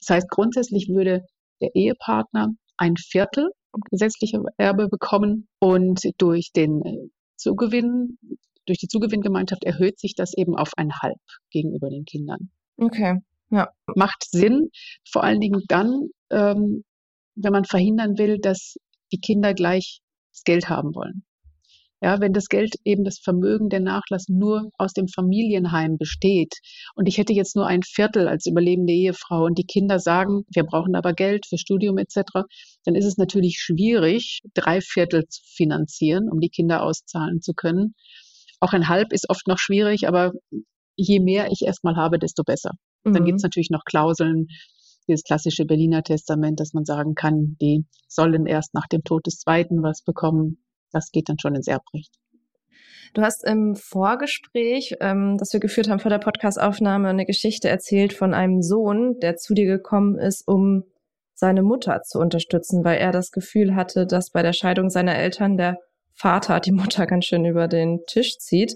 [0.00, 1.22] Das heißt, grundsätzlich würde
[1.60, 3.50] der Ehepartner ein Viertel
[3.90, 8.18] gesetzliche Erbe bekommen und durch den äh, Zugewinn,
[8.66, 12.50] durch die Zugewinngemeinschaft erhöht sich das eben auf ein Halb gegenüber den Kindern.
[12.78, 13.18] Okay.
[13.50, 13.68] Ja.
[13.94, 14.70] Macht Sinn,
[15.08, 16.84] vor allen Dingen dann, ähm,
[17.36, 18.76] wenn man verhindern will, dass
[19.12, 20.00] die Kinder gleich
[20.32, 21.24] das Geld haben wollen.
[22.02, 26.52] Ja, wenn das Geld eben das Vermögen, der Nachlass nur aus dem Familienheim besteht
[26.94, 30.64] und ich hätte jetzt nur ein Viertel als überlebende Ehefrau und die Kinder sagen, wir
[30.64, 32.44] brauchen aber Geld für Studium etc.,
[32.84, 37.94] dann ist es natürlich schwierig, drei Viertel zu finanzieren, um die Kinder auszahlen zu können.
[38.60, 40.32] Auch ein Halb ist oft noch schwierig, aber
[40.96, 42.72] je mehr ich erstmal habe, desto besser.
[43.04, 43.14] Mhm.
[43.14, 44.48] Dann gibt es natürlich noch Klauseln,
[45.08, 49.38] dieses klassische Berliner Testament, dass man sagen kann, die sollen erst nach dem Tod des
[49.38, 50.58] Zweiten was bekommen
[50.96, 52.14] das geht dann schon ins Erbrecht.
[53.14, 58.12] Du hast im Vorgespräch, ähm, das wir geführt haben vor der Podcastaufnahme, eine Geschichte erzählt
[58.12, 60.84] von einem Sohn, der zu dir gekommen ist, um
[61.34, 65.56] seine Mutter zu unterstützen, weil er das Gefühl hatte, dass bei der Scheidung seiner Eltern
[65.56, 65.78] der
[66.12, 68.74] Vater die Mutter ganz schön über den Tisch zieht.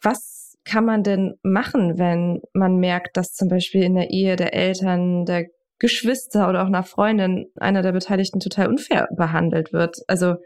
[0.00, 4.54] Was kann man denn machen, wenn man merkt, dass zum Beispiel in der Ehe der
[4.54, 5.46] Eltern, der
[5.78, 9.96] Geschwister oder auch einer Freundin einer der Beteiligten total unfair behandelt wird?
[10.06, 10.36] Also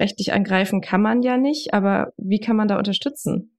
[0.00, 3.56] rechtlich angreifen kann man ja nicht, aber wie kann man da unterstützen?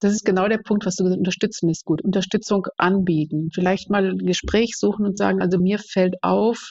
[0.00, 1.20] Das ist genau der Punkt, was du gesagt hast.
[1.20, 2.02] Unterstützen ist gut.
[2.02, 3.50] Unterstützung anbieten.
[3.54, 6.70] Vielleicht mal ein Gespräch suchen und sagen, also mir fällt auf,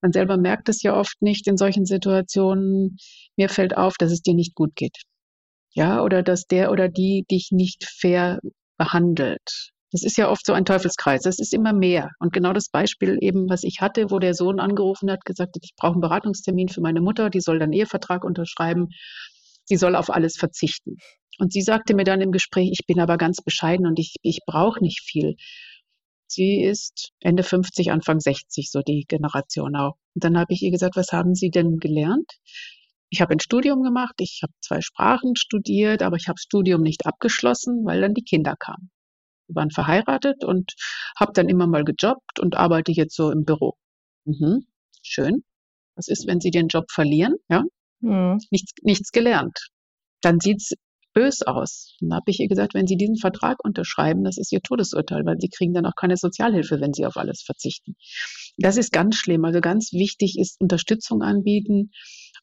[0.00, 2.96] man selber merkt es ja oft nicht in solchen Situationen,
[3.36, 4.96] mir fällt auf, dass es dir nicht gut geht.
[5.74, 8.40] Ja, oder dass der oder die dich nicht fair
[8.76, 9.72] behandelt.
[9.90, 11.22] Das ist ja oft so ein Teufelskreis.
[11.22, 12.10] Das ist immer mehr.
[12.18, 15.62] Und genau das Beispiel eben, was ich hatte, wo der Sohn angerufen hat, gesagt hat,
[15.62, 18.88] ich brauche einen Beratungstermin für meine Mutter, die soll dann Ehevertrag unterschreiben.
[19.64, 20.96] Sie soll auf alles verzichten.
[21.38, 24.40] Und sie sagte mir dann im Gespräch, ich bin aber ganz bescheiden und ich, ich
[24.46, 25.36] brauche nicht viel.
[26.26, 29.96] Sie ist Ende 50, Anfang 60, so die Generation auch.
[30.14, 32.32] Und dann habe ich ihr gesagt, was haben Sie denn gelernt?
[33.12, 36.80] Ich habe ein Studium gemacht, ich habe zwei Sprachen studiert, aber ich habe das Studium
[36.80, 38.90] nicht abgeschlossen, weil dann die Kinder kamen.
[39.48, 40.72] Wir waren verheiratet und
[41.20, 43.74] habe dann immer mal gejobbt und arbeite jetzt so im Büro.
[44.24, 44.66] Mhm,
[45.02, 45.44] schön.
[45.94, 47.34] Was ist, wenn Sie den Job verlieren?
[47.50, 47.64] Ja,
[48.00, 48.38] mhm.
[48.50, 49.58] nichts, nichts gelernt.
[50.22, 50.72] Dann sieht's
[51.12, 51.98] bös aus.
[52.00, 55.36] Dann habe ich ihr gesagt, wenn Sie diesen Vertrag unterschreiben, das ist Ihr Todesurteil, weil
[55.38, 57.94] Sie kriegen dann auch keine Sozialhilfe, wenn Sie auf alles verzichten.
[58.56, 59.44] Das ist ganz schlimm.
[59.44, 61.90] Also ganz wichtig ist Unterstützung anbieten.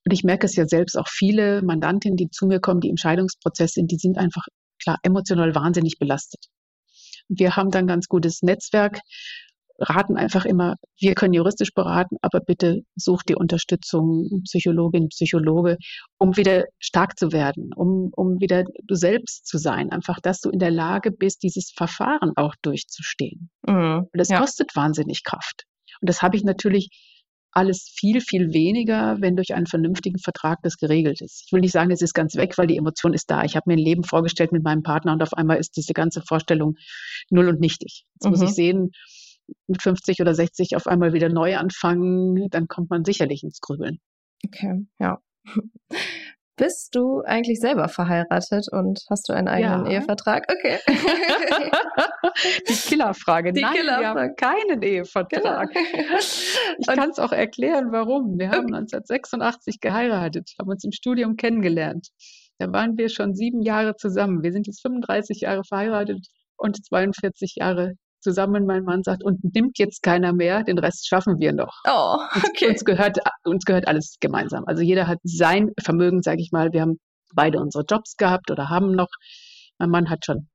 [0.05, 2.97] Und ich merke es ja selbst auch viele Mandantinnen, die zu mir kommen, die im
[2.97, 4.45] Scheidungsprozess sind, die sind einfach
[4.81, 6.45] klar emotional wahnsinnig belastet.
[7.27, 8.99] Wir haben dann ganz gutes Netzwerk,
[9.79, 15.77] raten einfach immer, wir können juristisch beraten, aber bitte such die Unterstützung, Psychologin, Psychologe,
[16.17, 19.91] um wieder stark zu werden, um, um wieder du selbst zu sein.
[19.91, 23.49] Einfach, dass du in der Lage bist, dieses Verfahren auch durchzustehen.
[23.65, 24.39] Mhm, Und das ja.
[24.39, 25.65] kostet wahnsinnig Kraft.
[26.01, 26.89] Und das habe ich natürlich
[27.51, 31.43] alles viel, viel weniger, wenn durch einen vernünftigen Vertrag das geregelt ist.
[31.45, 33.43] Ich will nicht sagen, es ist ganz weg, weil die Emotion ist da.
[33.43, 36.21] Ich habe mir ein Leben vorgestellt mit meinem Partner und auf einmal ist diese ganze
[36.21, 36.75] Vorstellung
[37.29, 38.05] null und nichtig.
[38.15, 38.31] Jetzt mhm.
[38.31, 38.53] muss ich mhm.
[38.53, 38.91] sehen,
[39.67, 43.99] mit 50 oder 60 auf einmal wieder neu anfangen, dann kommt man sicherlich ins Grübeln.
[44.45, 45.19] Okay, ja.
[46.59, 49.91] Bist du eigentlich selber verheiratet und hast du einen eigenen ja.
[49.93, 50.45] Ehevertrag?
[50.51, 50.77] Okay.
[52.67, 53.53] Die Killerfrage.
[53.53, 54.01] Die Nein, Killerfrage.
[54.01, 55.71] wir haben keinen Ehevertrag.
[55.71, 56.19] Genau.
[56.77, 58.37] Ich kann es auch erklären, warum.
[58.37, 62.09] Wir haben 1986 geheiratet, haben uns im Studium kennengelernt.
[62.57, 64.43] Da waren wir schon sieben Jahre zusammen.
[64.43, 68.65] Wir sind jetzt 35 Jahre verheiratet und 42 Jahre zusammen.
[68.65, 71.81] Mein Mann sagt, und nimmt jetzt keiner mehr, den Rest schaffen wir noch.
[71.87, 72.69] Oh, okay.
[72.69, 74.63] Uns, gehört, uns gehört alles gemeinsam.
[74.65, 76.71] Also jeder hat sein Vermögen, sage ich mal.
[76.71, 76.99] Wir haben
[77.33, 79.09] beide unsere Jobs gehabt oder haben noch.
[79.77, 80.47] Mein Mann hat schon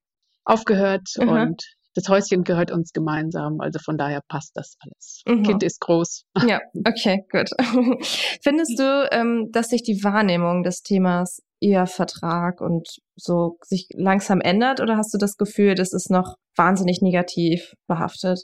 [0.45, 1.29] aufgehört mhm.
[1.29, 3.61] und das Häuschen gehört uns gemeinsam.
[3.61, 5.23] Also von daher passt das alles.
[5.27, 5.43] Mhm.
[5.45, 6.25] Kind ist groß.
[6.49, 7.51] Ja, okay, gut.
[8.43, 14.81] Findest du, ähm, dass sich die Wahrnehmung des Themas Ehevertrag und so sich langsam ändert
[14.81, 18.41] oder hast du das Gefühl, das ist noch wahnsinnig negativ behaftet?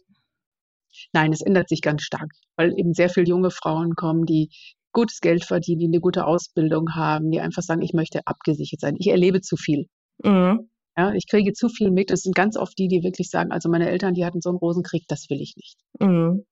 [1.12, 4.50] Nein, es ändert sich ganz stark, weil eben sehr viele junge Frauen kommen, die
[4.92, 8.96] gutes Geld verdienen, die eine gute Ausbildung haben, die einfach sagen, ich möchte abgesichert sein.
[8.98, 9.86] Ich erlebe zu viel.
[10.22, 10.69] Mhm.
[11.00, 12.10] Ja, ich kriege zu viel mit.
[12.10, 14.58] Es sind ganz oft die, die wirklich sagen, also meine Eltern, die hatten so einen
[14.58, 15.78] Rosenkrieg, das will ich nicht.
[15.98, 16.44] Mhm.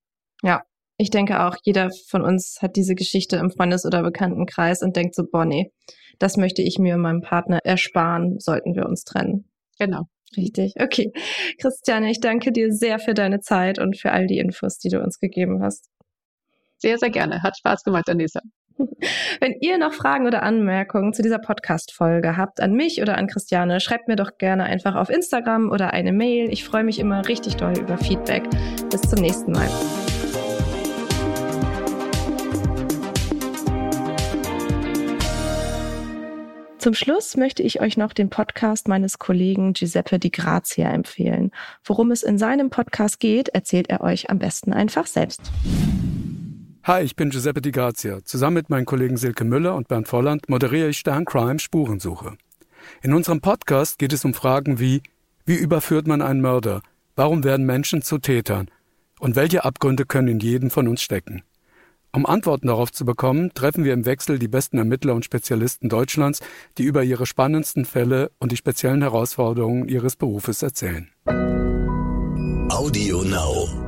[0.42, 0.62] Ja,
[0.96, 5.14] ich denke auch, jeder von uns hat diese Geschichte im Freundes- oder Bekanntenkreis und denkt
[5.14, 5.70] so, boah, nee,
[6.18, 9.50] das möchte ich mir und meinem Partner ersparen, sollten wir uns trennen.
[9.78, 10.04] Genau.
[10.34, 11.12] Richtig, okay.
[11.60, 15.02] Christiane, ich danke dir sehr für deine Zeit und für all die Infos, die du
[15.02, 15.90] uns gegeben hast.
[16.78, 17.42] Sehr, sehr gerne.
[17.42, 18.40] Hat Spaß gemacht, Anissa.
[19.40, 23.80] Wenn ihr noch Fragen oder Anmerkungen zu dieser Podcast-Folge habt, an mich oder an Christiane,
[23.80, 26.50] schreibt mir doch gerne einfach auf Instagram oder eine Mail.
[26.52, 28.44] Ich freue mich immer richtig doll über Feedback.
[28.90, 29.68] Bis zum nächsten Mal.
[36.78, 41.50] Zum Schluss möchte ich euch noch den Podcast meines Kollegen Giuseppe Di Grazia empfehlen.
[41.84, 45.50] Worum es in seinem Podcast geht, erzählt er euch am besten einfach selbst.
[46.84, 48.24] Hi, ich bin Giuseppe Di Grazia.
[48.24, 52.38] Zusammen mit meinen Kollegen Silke Müller und Bernd Volland moderiere ich Stern Crime Spurensuche.
[53.02, 55.02] In unserem Podcast geht es um Fragen wie
[55.48, 56.82] wie überführt man einen Mörder?
[57.16, 58.70] Warum werden Menschen zu Tätern?
[59.18, 61.42] Und welche Abgründe können in jedem von uns stecken?
[62.12, 66.40] Um Antworten darauf zu bekommen, treffen wir im Wechsel die besten Ermittler und Spezialisten Deutschlands,
[66.76, 71.08] die über ihre spannendsten Fälle und die speziellen Herausforderungen ihres Berufes erzählen.
[72.70, 73.87] Audio Now.